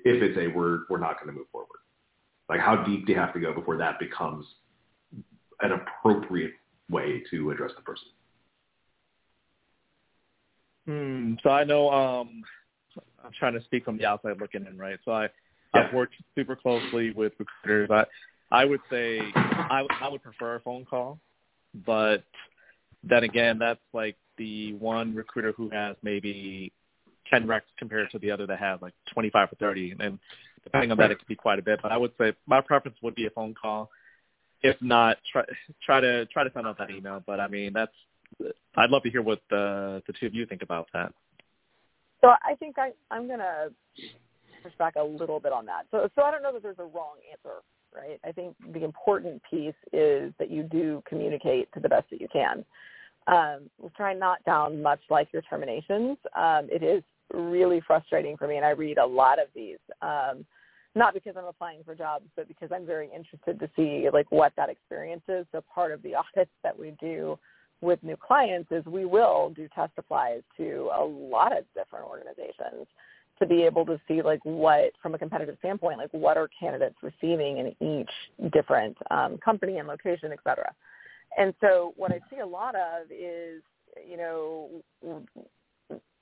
if 0.04 0.22
it's 0.22 0.36
a 0.36 0.48
we're 0.48 0.80
we're 0.90 0.98
not 0.98 1.14
going 1.18 1.28
to 1.28 1.32
move 1.32 1.48
forward? 1.50 1.68
Like, 2.48 2.60
how 2.60 2.84
deep 2.84 3.06
do 3.06 3.12
you 3.12 3.18
have 3.18 3.32
to 3.34 3.40
go 3.40 3.54
before 3.54 3.78
that 3.78 3.98
becomes 3.98 4.44
an 5.62 5.72
appropriate 5.72 6.52
way 6.90 7.22
to 7.30 7.50
address 7.50 7.70
the 7.76 7.82
person? 7.82 8.08
Hmm. 10.86 11.34
So 11.42 11.50
I 11.50 11.64
know 11.64 11.90
um, 11.90 12.42
I'm 13.24 13.32
trying 13.38 13.54
to 13.54 13.64
speak 13.64 13.84
from 13.84 13.96
the 13.96 14.06
outside 14.06 14.40
looking 14.40 14.66
in, 14.66 14.76
right? 14.76 14.98
So 15.04 15.12
I 15.12 15.28
I've 15.72 15.92
worked 15.92 16.14
super 16.34 16.54
closely 16.54 17.12
with 17.12 17.32
recruiters. 17.38 17.90
I 17.90 18.04
I 18.50 18.64
would 18.64 18.80
say 18.90 19.20
I 19.34 19.86
I 20.00 20.08
would 20.08 20.22
prefer 20.22 20.56
a 20.56 20.60
phone 20.60 20.84
call, 20.84 21.18
but 21.86 22.22
then 23.02 23.24
again, 23.24 23.58
that's 23.58 23.80
like 23.92 24.16
the 24.36 24.74
one 24.74 25.14
recruiter 25.14 25.52
who 25.52 25.70
has 25.70 25.96
maybe 26.02 26.72
10 27.30 27.46
recs 27.46 27.62
compared 27.78 28.10
to 28.10 28.18
the 28.18 28.30
other 28.30 28.46
that 28.46 28.58
has 28.58 28.80
like 28.82 28.94
25 29.12 29.48
or 29.52 29.56
30. 29.56 29.96
And 30.00 30.18
depending 30.62 30.90
on 30.90 30.98
that, 30.98 31.10
it 31.10 31.18
could 31.18 31.28
be 31.28 31.36
quite 31.36 31.58
a 31.58 31.62
bit. 31.62 31.80
But 31.82 31.92
I 31.92 31.96
would 31.96 32.12
say 32.18 32.34
my 32.46 32.60
preference 32.60 32.98
would 33.02 33.14
be 33.14 33.26
a 33.26 33.30
phone 33.30 33.54
call. 33.54 33.90
If 34.62 34.80
not, 34.80 35.18
try 35.30 35.44
try 35.84 36.00
to 36.00 36.26
try 36.26 36.44
to 36.44 36.50
send 36.52 36.66
out 36.66 36.78
that 36.78 36.90
email. 36.90 37.22
But 37.26 37.40
I 37.40 37.48
mean, 37.48 37.72
that's 37.74 37.92
I'd 38.76 38.90
love 38.90 39.02
to 39.04 39.10
hear 39.10 39.22
what 39.22 39.40
the 39.50 40.02
the 40.06 40.12
two 40.18 40.26
of 40.26 40.34
you 40.34 40.46
think 40.46 40.62
about 40.62 40.88
that. 40.92 41.12
So 42.20 42.28
I 42.28 42.54
think 42.54 42.78
I 42.78 42.92
I'm 43.10 43.28
gonna 43.28 43.68
push 44.64 44.72
back 44.78 44.94
a 44.96 45.02
little 45.02 45.38
bit 45.38 45.52
on 45.52 45.66
that. 45.66 45.86
So, 45.90 46.08
so 46.14 46.22
I 46.22 46.30
don't 46.30 46.42
know 46.42 46.52
that 46.52 46.62
there's 46.62 46.78
a 46.78 46.84
wrong 46.84 47.16
answer, 47.30 47.60
right? 47.94 48.18
I 48.24 48.32
think 48.32 48.56
the 48.72 48.82
important 48.82 49.42
piece 49.48 49.74
is 49.92 50.32
that 50.38 50.50
you 50.50 50.62
do 50.62 51.02
communicate 51.06 51.70
to 51.74 51.80
the 51.80 51.88
best 51.88 52.06
that 52.10 52.20
you 52.20 52.28
can. 52.32 52.64
Um, 53.26 53.70
we'll 53.78 53.92
try 53.96 54.14
not 54.14 54.42
down 54.44 54.82
much 54.82 55.00
like 55.10 55.28
your 55.32 55.42
terminations. 55.42 56.16
Um, 56.34 56.68
it 56.70 56.82
is 56.82 57.02
really 57.32 57.82
frustrating 57.86 58.36
for 58.36 58.48
me, 58.48 58.56
and 58.56 58.64
I 58.64 58.70
read 58.70 58.98
a 58.98 59.06
lot 59.06 59.38
of 59.38 59.48
these. 59.54 59.78
Um, 60.02 60.44
not 60.94 61.12
because 61.12 61.34
I'm 61.36 61.46
applying 61.46 61.82
for 61.84 61.94
jobs, 61.94 62.26
but 62.36 62.46
because 62.48 62.70
I'm 62.72 62.86
very 62.86 63.10
interested 63.14 63.58
to 63.58 63.68
see 63.74 64.08
like 64.12 64.30
what 64.30 64.52
that 64.56 64.68
experience 64.68 65.22
is. 65.28 65.44
So 65.52 65.62
part 65.74 65.92
of 65.92 66.02
the 66.02 66.14
audits 66.14 66.52
that 66.62 66.78
we 66.78 66.94
do 67.00 67.38
with 67.80 68.02
new 68.02 68.16
clients 68.16 68.70
is 68.70 68.84
we 68.86 69.04
will 69.04 69.52
do 69.54 69.68
test 69.74 69.92
applies 69.98 70.42
to 70.56 70.90
a 70.96 71.04
lot 71.04 71.56
of 71.56 71.64
different 71.74 72.06
organizations 72.06 72.86
to 73.38 73.46
be 73.46 73.62
able 73.62 73.84
to 73.84 74.00
see 74.06 74.22
like 74.22 74.40
what 74.44 74.92
from 75.02 75.14
a 75.14 75.18
competitive 75.18 75.56
standpoint 75.58 75.98
like 75.98 76.12
what 76.12 76.36
are 76.36 76.48
candidates 76.58 76.96
receiving 77.02 77.58
in 77.58 77.66
each 77.80 78.52
different 78.52 78.96
um, 79.10 79.38
company 79.38 79.78
and 79.78 79.88
location 79.88 80.30
et 80.32 80.38
cetera. 80.44 80.72
And 81.36 81.52
so 81.60 81.92
what 81.96 82.12
i 82.12 82.20
see 82.30 82.40
a 82.40 82.46
lot 82.46 82.74
of 82.74 83.10
is 83.10 83.62
you 84.08 84.16
know 84.16 84.70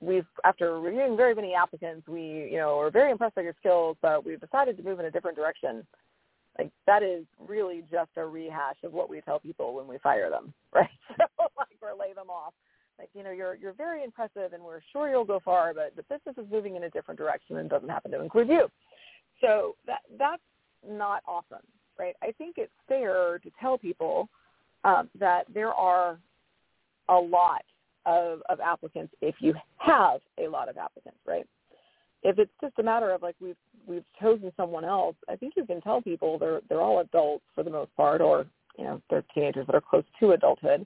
we've 0.01 0.25
after 0.43 0.79
reviewing 0.79 1.15
very 1.15 1.35
many 1.35 1.53
applicants 1.53 2.07
we 2.07 2.21
you 2.51 2.57
know 2.57 2.79
are 2.79 2.91
very 2.91 3.11
impressed 3.11 3.35
by 3.35 3.41
your 3.41 3.55
skills 3.59 3.95
but 4.01 4.25
we've 4.25 4.41
decided 4.41 4.75
to 4.77 4.83
move 4.83 4.99
in 4.99 5.05
a 5.05 5.11
different 5.11 5.37
direction 5.37 5.85
like 6.57 6.71
that 6.85 7.03
is 7.03 7.25
really 7.39 7.83
just 7.91 8.11
a 8.17 8.25
rehash 8.25 8.77
of 8.83 8.93
what 8.93 9.09
we 9.09 9.21
tell 9.21 9.39
people 9.39 9.73
when 9.73 9.87
we 9.87 9.97
fire 9.99 10.29
them 10.29 10.53
right? 10.73 10.89
So 11.17 11.25
like 11.57 11.77
or 11.81 11.97
lay 11.99 12.13
them 12.13 12.29
off. 12.29 12.53
Like 12.99 13.09
you 13.13 13.23
know 13.23 13.31
you're 13.31 13.55
you're 13.55 13.73
very 13.73 14.03
impressive 14.03 14.53
and 14.53 14.63
we're 14.63 14.81
sure 14.91 15.09
you'll 15.09 15.25
go 15.25 15.39
far 15.43 15.73
but 15.73 15.93
the 15.95 16.03
business 16.03 16.35
is 16.37 16.51
moving 16.51 16.75
in 16.75 16.83
a 16.83 16.89
different 16.89 17.17
direction 17.17 17.57
and 17.57 17.69
doesn't 17.69 17.89
happen 17.89 18.11
to 18.11 18.21
include 18.21 18.49
you. 18.49 18.69
So 19.41 19.75
that 19.87 20.01
that's 20.17 20.41
not 20.87 21.21
awesome 21.27 21.65
right? 21.99 22.15
I 22.21 22.31
think 22.37 22.55
it's 22.57 22.71
fair 22.87 23.39
to 23.39 23.51
tell 23.59 23.77
people 23.77 24.29
um, 24.83 25.09
that 25.19 25.45
there 25.53 25.73
are 25.73 26.17
a 27.09 27.15
lot 27.15 27.63
of, 28.05 28.41
of 28.49 28.59
applicants 28.59 29.13
if 29.21 29.35
you 29.39 29.53
have 29.77 30.21
a 30.39 30.47
lot 30.47 30.69
of 30.69 30.77
applicants 30.77 31.19
right? 31.25 31.45
If 32.23 32.39
it's 32.39 32.51
just 32.61 32.79
a 32.79 32.83
matter 32.83 33.11
of 33.11 33.21
like 33.21 33.35
we've 33.41 33.55
we've 33.85 34.05
chosen 34.21 34.51
someone 34.55 34.85
else 34.85 35.15
i 35.29 35.35
think 35.35 35.53
you 35.55 35.65
can 35.65 35.81
tell 35.81 36.01
people 36.01 36.37
they're 36.37 36.61
they're 36.69 36.81
all 36.81 36.99
adults 36.99 37.43
for 37.53 37.63
the 37.63 37.69
most 37.69 37.95
part 37.95 38.21
or 38.21 38.45
you 38.77 38.83
know 38.83 39.01
they're 39.09 39.23
teenagers 39.33 39.65
that 39.65 39.75
are 39.75 39.81
close 39.81 40.03
to 40.19 40.31
adulthood 40.31 40.85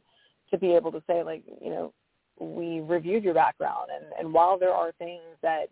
to 0.52 0.58
be 0.58 0.74
able 0.74 0.92
to 0.92 1.04
say 1.08 1.24
like, 1.24 1.44
you 1.62 1.70
know, 1.70 1.94
we 2.40 2.82
reviewed 2.82 3.24
your 3.24 3.34
background 3.34 3.90
and, 3.94 4.06
and 4.20 4.32
while 4.32 4.60
there 4.60 4.74
are 4.74 4.92
things 4.94 5.22
that 5.42 5.66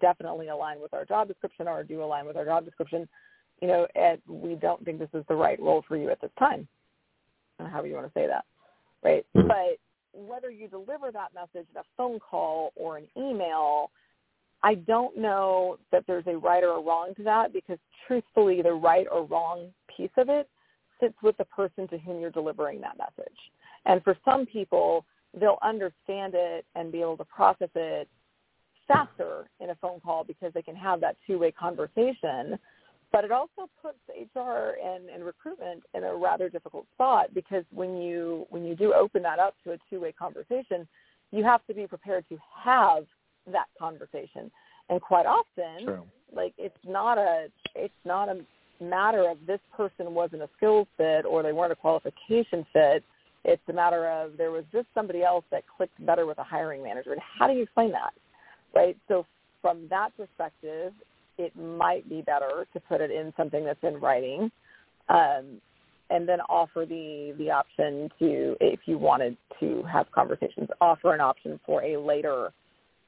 definitely 0.00 0.48
align 0.48 0.80
with 0.80 0.94
our 0.94 1.04
job 1.04 1.28
description 1.28 1.68
or 1.68 1.84
do 1.84 2.02
align 2.02 2.26
with 2.26 2.36
our 2.36 2.44
job 2.44 2.64
description, 2.64 3.06
you 3.60 3.68
know, 3.68 3.86
and 3.94 4.18
we 4.26 4.54
don't 4.54 4.82
think 4.84 4.98
this 4.98 5.10
is 5.14 5.24
the 5.28 5.34
right 5.34 5.60
role 5.60 5.84
for 5.86 5.96
you 5.96 6.10
at 6.10 6.20
this 6.20 6.30
time. 6.38 6.66
However 7.58 7.86
you 7.86 7.94
want 7.94 8.06
to 8.06 8.18
say 8.18 8.26
that. 8.26 8.44
Right. 9.04 9.26
Mm-hmm. 9.36 9.48
But 9.48 9.78
whether 10.12 10.50
you 10.50 10.68
deliver 10.68 11.10
that 11.12 11.34
message 11.34 11.66
in 11.70 11.78
a 11.78 11.84
phone 11.96 12.18
call 12.18 12.72
or 12.74 12.96
an 12.96 13.06
email, 13.16 13.90
I 14.62 14.74
don't 14.74 15.16
know 15.16 15.78
that 15.92 16.04
there's 16.06 16.26
a 16.26 16.36
right 16.36 16.64
or 16.64 16.78
a 16.78 16.80
wrong 16.80 17.12
to 17.16 17.22
that 17.24 17.52
because 17.52 17.78
truthfully 18.06 18.62
the 18.62 18.72
right 18.72 19.06
or 19.10 19.24
wrong 19.24 19.68
piece 19.94 20.10
of 20.16 20.28
it 20.28 20.48
sits 21.00 21.14
with 21.22 21.36
the 21.36 21.44
person 21.44 21.86
to 21.88 21.98
whom 21.98 22.20
you're 22.20 22.30
delivering 22.30 22.80
that 22.80 22.98
message. 22.98 23.36
And 23.84 24.02
for 24.02 24.16
some 24.24 24.46
people, 24.46 25.04
they'll 25.38 25.58
understand 25.62 26.34
it 26.34 26.64
and 26.74 26.90
be 26.90 27.00
able 27.00 27.16
to 27.18 27.24
process 27.24 27.68
it 27.74 28.08
faster 28.88 29.48
in 29.60 29.70
a 29.70 29.74
phone 29.76 30.00
call 30.00 30.24
because 30.24 30.52
they 30.54 30.62
can 30.62 30.76
have 30.76 31.00
that 31.00 31.16
two-way 31.26 31.52
conversation. 31.52 32.58
But 33.12 33.24
it 33.24 33.32
also 33.32 33.68
puts 33.80 33.98
HR 34.08 34.74
and, 34.82 35.08
and 35.08 35.24
recruitment 35.24 35.82
in 35.94 36.04
a 36.04 36.14
rather 36.14 36.48
difficult 36.48 36.86
spot 36.94 37.32
because 37.34 37.64
when 37.70 37.96
you 37.96 38.46
when 38.50 38.64
you 38.64 38.74
do 38.74 38.92
open 38.92 39.22
that 39.22 39.38
up 39.38 39.54
to 39.64 39.72
a 39.72 39.78
two-way 39.88 40.12
conversation, 40.12 40.88
you 41.30 41.44
have 41.44 41.64
to 41.66 41.74
be 41.74 41.86
prepared 41.86 42.24
to 42.28 42.38
have 42.64 43.04
that 43.52 43.66
conversation. 43.78 44.50
And 44.88 45.00
quite 45.00 45.26
often, 45.26 45.84
True. 45.84 46.02
like 46.34 46.54
it's 46.58 46.76
not 46.86 47.18
a 47.18 47.48
it's 47.74 47.94
not 48.04 48.28
a 48.28 48.40
matter 48.82 49.28
of 49.28 49.38
this 49.46 49.60
person 49.76 50.12
wasn't 50.14 50.42
a 50.42 50.48
skill 50.56 50.86
fit 50.96 51.24
or 51.24 51.42
they 51.42 51.52
weren't 51.52 51.72
a 51.72 51.76
qualification 51.76 52.66
fit 52.72 53.02
it's 53.46 53.62
a 53.68 53.72
matter 53.72 54.08
of 54.08 54.36
there 54.36 54.50
was 54.50 54.64
just 54.72 54.88
somebody 54.92 55.22
else 55.22 55.44
that 55.52 55.62
clicked 55.76 56.04
better 56.04 56.26
with 56.26 56.38
a 56.38 56.42
hiring 56.42 56.82
manager. 56.82 57.12
And 57.12 57.22
how 57.38 57.46
do 57.46 57.54
you 57.54 57.62
explain 57.62 57.92
that? 57.92 58.12
Right? 58.74 58.96
So 59.06 59.24
from 59.62 59.86
that 59.88 60.10
perspective, 60.16 60.92
it 61.38 61.56
might 61.56 62.08
be 62.08 62.22
better 62.22 62.66
to 62.72 62.80
put 62.80 63.00
it 63.00 63.12
in 63.12 63.32
something 63.36 63.64
that's 63.64 63.82
in 63.84 64.00
writing. 64.00 64.50
Um, 65.08 65.60
and 66.10 66.28
then 66.28 66.40
offer 66.48 66.86
the 66.86 67.34
the 67.38 67.50
option 67.50 68.10
to, 68.18 68.56
if 68.60 68.80
you 68.86 68.98
wanted 68.98 69.36
to 69.60 69.82
have 69.84 70.10
conversations, 70.12 70.68
offer 70.80 71.14
an 71.14 71.20
option 71.20 71.60
for 71.64 71.82
a 71.82 71.96
later 71.96 72.52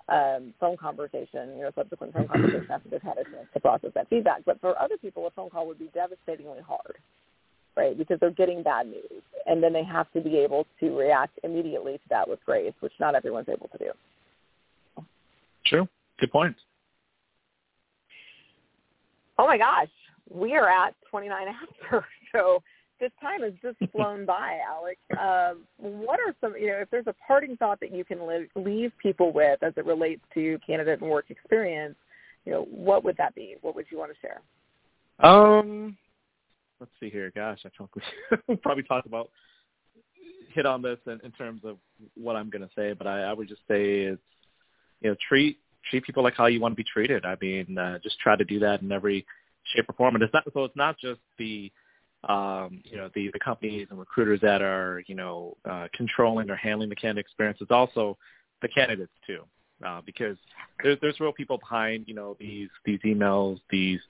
um, 0.09 0.55
phone 0.59 0.77
conversation, 0.77 1.57
you 1.57 1.63
know, 1.63 1.71
subsequent 1.75 2.15
phone 2.15 2.29
conversation 2.29 2.71
after 2.71 2.89
they've 2.89 3.03
had 3.03 3.19
a 3.19 3.25
chance 3.25 3.47
to 3.53 3.61
process 3.61 3.91
that 3.95 4.09
feedback. 4.09 4.43
But 4.47 4.61
for 4.61 4.81
other 4.81 4.97
people, 4.97 5.27
a 5.27 5.31
phone 5.31 5.51
call 5.51 5.67
would 5.67 5.79
be 5.79 5.91
devastatingly 5.95 6.61
hard 6.67 6.97
right? 7.79 7.97
Because 7.97 8.19
they're 8.21 8.31
getting 8.33 8.63
bad 8.63 8.89
news, 8.89 9.23
and 9.47 9.63
then 9.63 9.73
they 9.73 9.85
have 9.85 10.11
to 10.13 10.21
be 10.21 10.37
able 10.37 10.67
to 10.81 10.99
react 10.99 11.39
immediately 11.45 11.95
to 11.95 12.05
that 12.11 12.29
with 12.29 12.45
grace, 12.45 12.75
which 12.81 12.93
not 12.99 13.15
everyone's 13.15 13.49
able 13.49 13.69
to 13.69 13.79
do. 13.79 15.05
True. 15.65 15.89
Good 16.19 16.33
point. 16.33 16.57
Oh 19.39 19.47
my 19.47 19.57
gosh, 19.57 19.89
we 20.29 20.57
are 20.57 20.69
at 20.69 20.95
29 21.09 21.47
after, 21.49 22.05
so 22.33 22.61
this 23.01 23.13
time 23.21 23.43
has 23.43 23.53
just 23.63 23.79
flown 23.93 24.27
by, 24.27 24.59
Alex. 24.67 24.99
Um, 25.13 25.65
what 25.77 26.21
are 26.21 26.35
some, 26.41 26.55
you 26.59 26.69
know, 26.69 26.79
if 26.79 26.91
there's 26.91 27.07
a 27.07 27.15
parting 27.27 27.57
thought 27.57 27.81
that 27.81 27.95
you 27.95 28.05
can 28.05 28.27
live, 28.27 28.49
leave 28.55 28.93
people 29.03 29.33
with 29.33 29.63
as 29.63 29.73
it 29.77 29.87
relates 29.87 30.23
to 30.35 30.59
candidate 30.67 31.01
and 31.01 31.11
work 31.11 31.27
experience, 31.31 31.97
you 32.45 32.53
know, 32.53 32.67
what 32.71 33.05
would 33.05 33.17
that 33.17 33.35
be? 33.35 33.57
What 33.61 33.75
would 33.75 33.87
you 33.91 33.99
want 33.99 34.13
to 34.13 34.19
share? 34.21 34.41
Um, 35.21 35.97
let's 36.81 36.93
see 37.01 37.11
here. 37.11 37.33
Gosh, 37.35 37.61
I 37.65 37.71
think 37.77 37.91
we 38.49 38.57
probably 38.63 38.85
talk 38.85 39.07
about 39.07 39.31
hit 40.55 40.67
on 40.67 40.83
this 40.83 40.99
in, 41.07 41.21
in 41.25 41.33
terms 41.33 41.63
of 41.65 41.77
what 42.15 42.37
I'm 42.37 42.51
going 42.51 42.63
to 42.63 42.71
say, 42.77 42.93
but 42.93 43.07
I, 43.07 43.25
I 43.25 43.33
would 43.33 43.49
just 43.49 43.61
say 43.69 44.03
it's 44.03 44.23
you 45.01 45.11
know 45.11 45.17
treat 45.29 45.59
treat 45.91 46.05
people 46.05 46.23
like 46.23 46.35
how 46.35 46.47
you 46.47 46.61
want 46.61 46.73
to 46.73 46.77
be 46.77 46.85
treated. 46.85 47.25
I 47.25 47.37
mean, 47.41 47.77
uh, 47.79 47.99
just 48.03 48.19
try 48.19 48.37
to 48.37 48.45
do 48.45 48.59
that 48.61 48.83
in 48.83 48.91
every 48.93 49.27
shape 49.75 49.89
or 49.89 49.93
form. 49.95 50.15
And 50.15 50.25
it's 50.25 50.33
not 50.33 50.45
so 50.53 50.65
it's 50.65 50.77
not 50.77 50.99
just 50.99 51.21
the 51.39 51.71
um, 52.25 52.83
you 52.85 52.97
know 52.97 53.11
the 53.15 53.31
the 53.33 53.39
companies 53.39 53.87
and 53.91 53.99
recruiters 53.99 54.41
that 54.41 54.63
are 54.63 55.03
you 55.07 55.15
know 55.15 55.57
uh, 55.69 55.89
controlling 55.95 56.51
or 56.51 56.57
handling 56.57 56.89
the 56.89 56.97
candidate 56.97 57.25
experience. 57.27 57.59
It's 57.61 57.71
also 57.71 58.19
the 58.61 58.69
candidates 58.69 59.13
too, 59.27 59.45
uh, 59.87 60.01
because 60.05 60.37
there's 60.83 60.99
there's 61.01 61.21
real 61.21 61.33
people 61.33 61.59
behind 61.59 62.05
you 62.09 62.15
know 62.15 62.37
these 62.41 62.69
these 62.85 63.01
emails, 63.01 63.61
these 63.71 64.01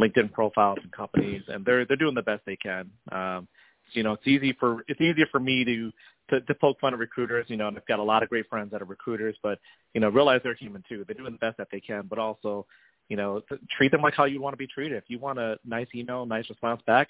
LinkedIn 0.00 0.32
profiles 0.32 0.78
and 0.82 0.92
companies, 0.92 1.42
and 1.48 1.64
they're 1.64 1.84
they're 1.84 1.96
doing 1.96 2.14
the 2.14 2.22
best 2.22 2.42
they 2.46 2.56
can. 2.56 2.90
Um, 3.12 3.48
you 3.92 4.02
know, 4.02 4.12
it's 4.12 4.26
easy 4.26 4.54
for 4.58 4.84
it's 4.88 5.00
easier 5.00 5.26
for 5.30 5.40
me 5.40 5.64
to, 5.64 5.92
to 6.30 6.40
to 6.40 6.54
poke 6.54 6.80
fun 6.80 6.94
at 6.94 6.98
recruiters. 6.98 7.46
You 7.48 7.56
know, 7.56 7.68
and 7.68 7.76
I've 7.76 7.86
got 7.86 7.98
a 7.98 8.02
lot 8.02 8.22
of 8.22 8.28
great 8.28 8.48
friends 8.48 8.70
that 8.70 8.82
are 8.82 8.86
recruiters, 8.86 9.36
but 9.42 9.58
you 9.94 10.00
know, 10.00 10.08
realize 10.08 10.40
they're 10.42 10.54
human 10.54 10.84
too. 10.88 11.04
They're 11.06 11.16
doing 11.16 11.32
the 11.32 11.38
best 11.38 11.58
that 11.58 11.68
they 11.70 11.80
can, 11.80 12.06
but 12.08 12.18
also, 12.18 12.66
you 13.08 13.16
know, 13.16 13.42
treat 13.76 13.90
them 13.90 14.02
like 14.02 14.14
how 14.14 14.24
you 14.24 14.40
want 14.40 14.52
to 14.54 14.58
be 14.58 14.66
treated. 14.66 14.96
If 14.96 15.04
you 15.08 15.18
want 15.18 15.38
a 15.38 15.58
nice 15.64 15.88
email, 15.94 16.26
nice 16.26 16.48
response 16.48 16.82
back, 16.86 17.08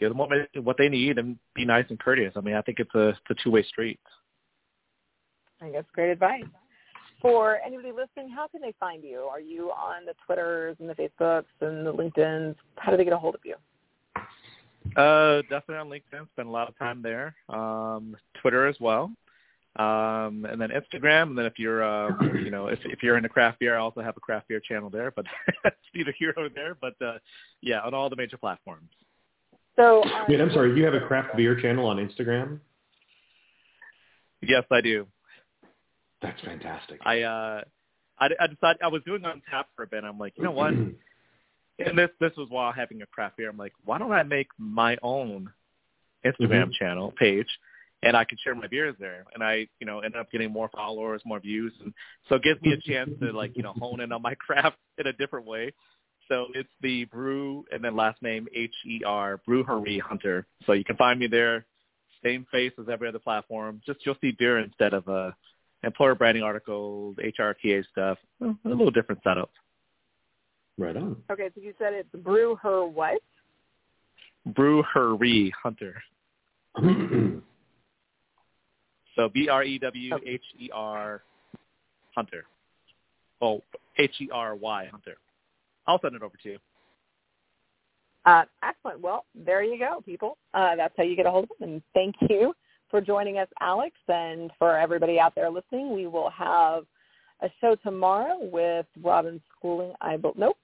give 0.00 0.10
them 0.10 0.18
what 0.18 0.30
what 0.56 0.76
they 0.78 0.88
need 0.88 1.18
and 1.18 1.38
be 1.54 1.64
nice 1.64 1.86
and 1.88 1.98
courteous. 1.98 2.32
I 2.36 2.40
mean, 2.40 2.54
I 2.54 2.62
think 2.62 2.80
it's 2.80 2.94
a, 2.94 3.08
it's 3.08 3.20
a 3.30 3.34
two 3.42 3.50
way 3.50 3.62
street. 3.62 4.00
I 5.60 5.64
think 5.64 5.74
that's 5.74 5.90
great 5.92 6.10
advice. 6.10 6.44
For 7.20 7.58
anybody 7.64 7.92
listening, 7.92 8.28
how 8.34 8.48
can 8.48 8.60
they 8.60 8.74
find 8.80 9.04
you? 9.04 9.20
Are 9.20 9.40
you 9.40 9.70
on 9.70 10.04
the 10.04 10.14
Twitters 10.26 10.76
and 10.80 10.88
the 10.88 10.94
Facebooks 10.94 11.44
and 11.60 11.86
the 11.86 11.92
LinkedIn's? 11.92 12.56
How 12.76 12.90
do 12.90 12.96
they 12.96 13.04
get 13.04 13.12
a 13.12 13.18
hold 13.18 13.36
of 13.36 13.40
you? 13.44 13.54
Uh, 14.96 15.42
definitely 15.42 15.76
on 15.76 15.88
LinkedIn. 15.88 16.26
Spend 16.32 16.48
a 16.48 16.50
lot 16.50 16.68
of 16.68 16.76
time 16.78 17.00
there. 17.00 17.36
Um, 17.48 18.16
Twitter 18.40 18.66
as 18.66 18.74
well. 18.80 19.12
Um, 19.76 20.44
and 20.50 20.60
then 20.60 20.70
Instagram. 20.70 21.28
And 21.28 21.38
then 21.38 21.46
if 21.46 21.58
you're, 21.58 21.84
uh, 21.84 22.10
you 22.34 22.50
know, 22.50 22.66
if, 22.66 22.80
if 22.84 23.04
you're 23.04 23.16
into 23.16 23.28
craft 23.28 23.60
beer, 23.60 23.76
I 23.76 23.80
also 23.80 24.00
have 24.00 24.16
a 24.16 24.20
craft 24.20 24.48
beer 24.48 24.60
channel 24.60 24.90
there, 24.90 25.12
but 25.12 25.24
neither 25.94 26.12
here 26.18 26.34
nor 26.36 26.48
there. 26.48 26.76
But 26.78 27.00
uh, 27.00 27.18
yeah, 27.60 27.80
on 27.80 27.94
all 27.94 28.10
the 28.10 28.16
major 28.16 28.36
platforms. 28.36 28.90
So, 29.76 30.02
uh, 30.02 30.24
wait, 30.28 30.40
I'm 30.40 30.52
sorry. 30.52 30.76
You 30.76 30.84
have 30.84 30.94
a 30.94 31.00
craft 31.00 31.36
beer 31.36 31.58
channel 31.60 31.86
on 31.86 31.96
Instagram? 31.96 32.60
Yes, 34.42 34.64
I 34.70 34.80
do. 34.80 35.06
That's 36.20 36.40
fantastic. 36.42 37.00
I 37.04 37.22
uh, 37.22 37.62
I, 38.18 38.28
I 38.38 38.46
decided 38.46 38.82
I 38.82 38.88
was 38.88 39.02
doing 39.04 39.24
on 39.24 39.42
tap 39.50 39.68
for 39.74 39.82
a 39.84 39.86
bit. 39.86 40.04
I'm 40.04 40.18
like, 40.18 40.34
you 40.36 40.44
know 40.44 40.52
what? 40.52 40.72
and 41.78 41.98
this 41.98 42.10
this 42.20 42.32
was 42.36 42.48
while 42.50 42.72
having 42.72 43.02
a 43.02 43.06
craft 43.06 43.36
beer. 43.36 43.50
I'm 43.50 43.56
like, 43.56 43.72
why 43.84 43.98
don't 43.98 44.12
I 44.12 44.22
make 44.22 44.48
my 44.58 44.96
own 45.02 45.50
Instagram 46.24 46.64
mm-hmm. 46.64 46.70
channel 46.78 47.12
page, 47.18 47.48
and 48.02 48.16
I 48.16 48.24
can 48.24 48.38
share 48.42 48.54
my 48.54 48.66
beers 48.66 48.94
there. 49.00 49.24
And 49.34 49.42
I, 49.42 49.66
you 49.80 49.86
know, 49.86 50.00
ended 50.00 50.20
up 50.20 50.30
getting 50.30 50.52
more 50.52 50.70
followers, 50.74 51.22
more 51.24 51.40
views, 51.40 51.72
and 51.82 51.92
so 52.28 52.36
it 52.36 52.42
gives 52.42 52.60
me 52.62 52.72
a 52.72 52.90
chance 52.90 53.10
to 53.20 53.32
like, 53.32 53.56
you 53.56 53.62
know, 53.62 53.72
hone 53.72 54.00
in 54.00 54.12
on 54.12 54.22
my 54.22 54.34
craft 54.46 54.76
in 54.98 55.06
a 55.06 55.12
different 55.12 55.46
way. 55.46 55.72
So 56.28 56.46
it's 56.54 56.68
the 56.80 57.04
brew 57.06 57.64
and 57.72 57.82
then 57.84 57.96
last 57.96 58.22
name 58.22 58.46
H 58.54 58.74
E 58.86 59.02
R 59.04 59.40
Brewery 59.46 59.98
Hunter. 59.98 60.46
So 60.66 60.72
you 60.72 60.84
can 60.84 60.96
find 60.96 61.18
me 61.18 61.26
there. 61.26 61.66
Same 62.24 62.46
face 62.52 62.72
as 62.78 62.86
every 62.90 63.08
other 63.08 63.18
platform. 63.18 63.80
Just 63.84 64.00
you'll 64.06 64.16
see 64.20 64.32
beer 64.38 64.60
instead 64.60 64.94
of 64.94 65.08
uh, 65.08 65.32
employer 65.82 66.14
branding 66.14 66.44
articles, 66.44 67.16
HRTA 67.16 67.84
stuff. 67.90 68.18
A 68.40 68.54
little 68.64 68.90
different 68.90 69.20
setup. 69.24 69.50
Right 70.78 70.96
on. 70.96 71.16
Okay, 71.30 71.50
so 71.54 71.60
you 71.60 71.74
said 71.78 71.92
it's 71.92 72.08
brew 72.22 72.56
her 72.62 72.86
what? 72.86 73.20
Brewery 74.46 75.52
Hunter. 75.62 76.02
so 79.16 79.28
B 79.32 79.48
R 79.48 79.64
E 79.64 79.78
W 79.78 80.14
H 80.26 80.42
E 80.58 80.70
R 80.72 81.22
Hunter. 82.14 82.44
Oh, 83.40 83.62
H 83.98 84.14
E 84.20 84.28
R 84.32 84.54
Y 84.54 84.88
Hunter. 84.90 85.16
I'll 85.86 86.00
send 86.00 86.14
it 86.14 86.22
over 86.22 86.36
to 86.42 86.48
you. 86.50 86.58
Uh, 88.24 88.44
excellent. 88.62 89.00
Well, 89.00 89.24
there 89.34 89.62
you 89.62 89.78
go, 89.78 90.00
people. 90.04 90.38
Uh, 90.54 90.76
that's 90.76 90.94
how 90.96 91.02
you 91.02 91.16
get 91.16 91.26
a 91.26 91.30
hold 91.30 91.44
of 91.44 91.50
them. 91.58 91.70
And 91.70 91.82
thank 91.92 92.14
you 92.28 92.54
for 92.88 93.00
joining 93.00 93.38
us, 93.38 93.48
Alex. 93.60 93.96
And 94.08 94.50
for 94.58 94.78
everybody 94.78 95.18
out 95.18 95.34
there 95.34 95.50
listening, 95.50 95.92
we 95.92 96.06
will 96.06 96.30
have 96.30 96.84
a 97.42 97.48
show 97.60 97.74
tomorrow 97.82 98.38
with 98.40 98.86
Robin 99.02 99.40
Schooling. 99.56 99.92
I 100.00 100.16
be- 100.16 100.30
nope, 100.36 100.56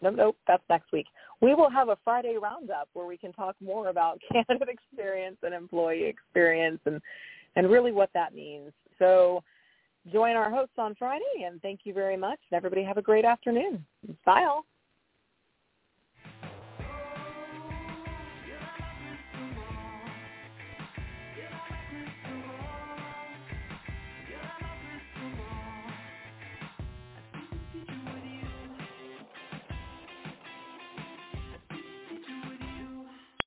nope, 0.00 0.14
nope. 0.16 0.36
That's 0.46 0.62
next 0.70 0.92
week. 0.92 1.06
We 1.42 1.54
will 1.54 1.68
have 1.68 1.90
a 1.90 1.98
Friday 2.04 2.36
roundup 2.40 2.88
where 2.94 3.06
we 3.06 3.18
can 3.18 3.32
talk 3.34 3.54
more 3.62 3.88
about 3.88 4.18
candidate 4.32 4.68
experience 4.68 5.36
and 5.42 5.52
employee 5.52 6.04
experience 6.04 6.80
and 6.86 7.00
and 7.56 7.70
really 7.70 7.92
what 7.92 8.10
that 8.14 8.34
means. 8.34 8.72
So 8.98 9.44
join 10.12 10.36
our 10.36 10.50
hosts 10.50 10.74
on 10.78 10.94
Friday, 10.94 11.44
and 11.44 11.60
thank 11.62 11.80
you 11.84 11.94
very 11.94 12.16
much. 12.16 12.38
Everybody 12.52 12.82
have 12.84 12.98
a 12.98 13.02
great 13.02 13.24
afternoon. 13.24 13.84
Bye 14.24 14.44
all. 14.44 14.64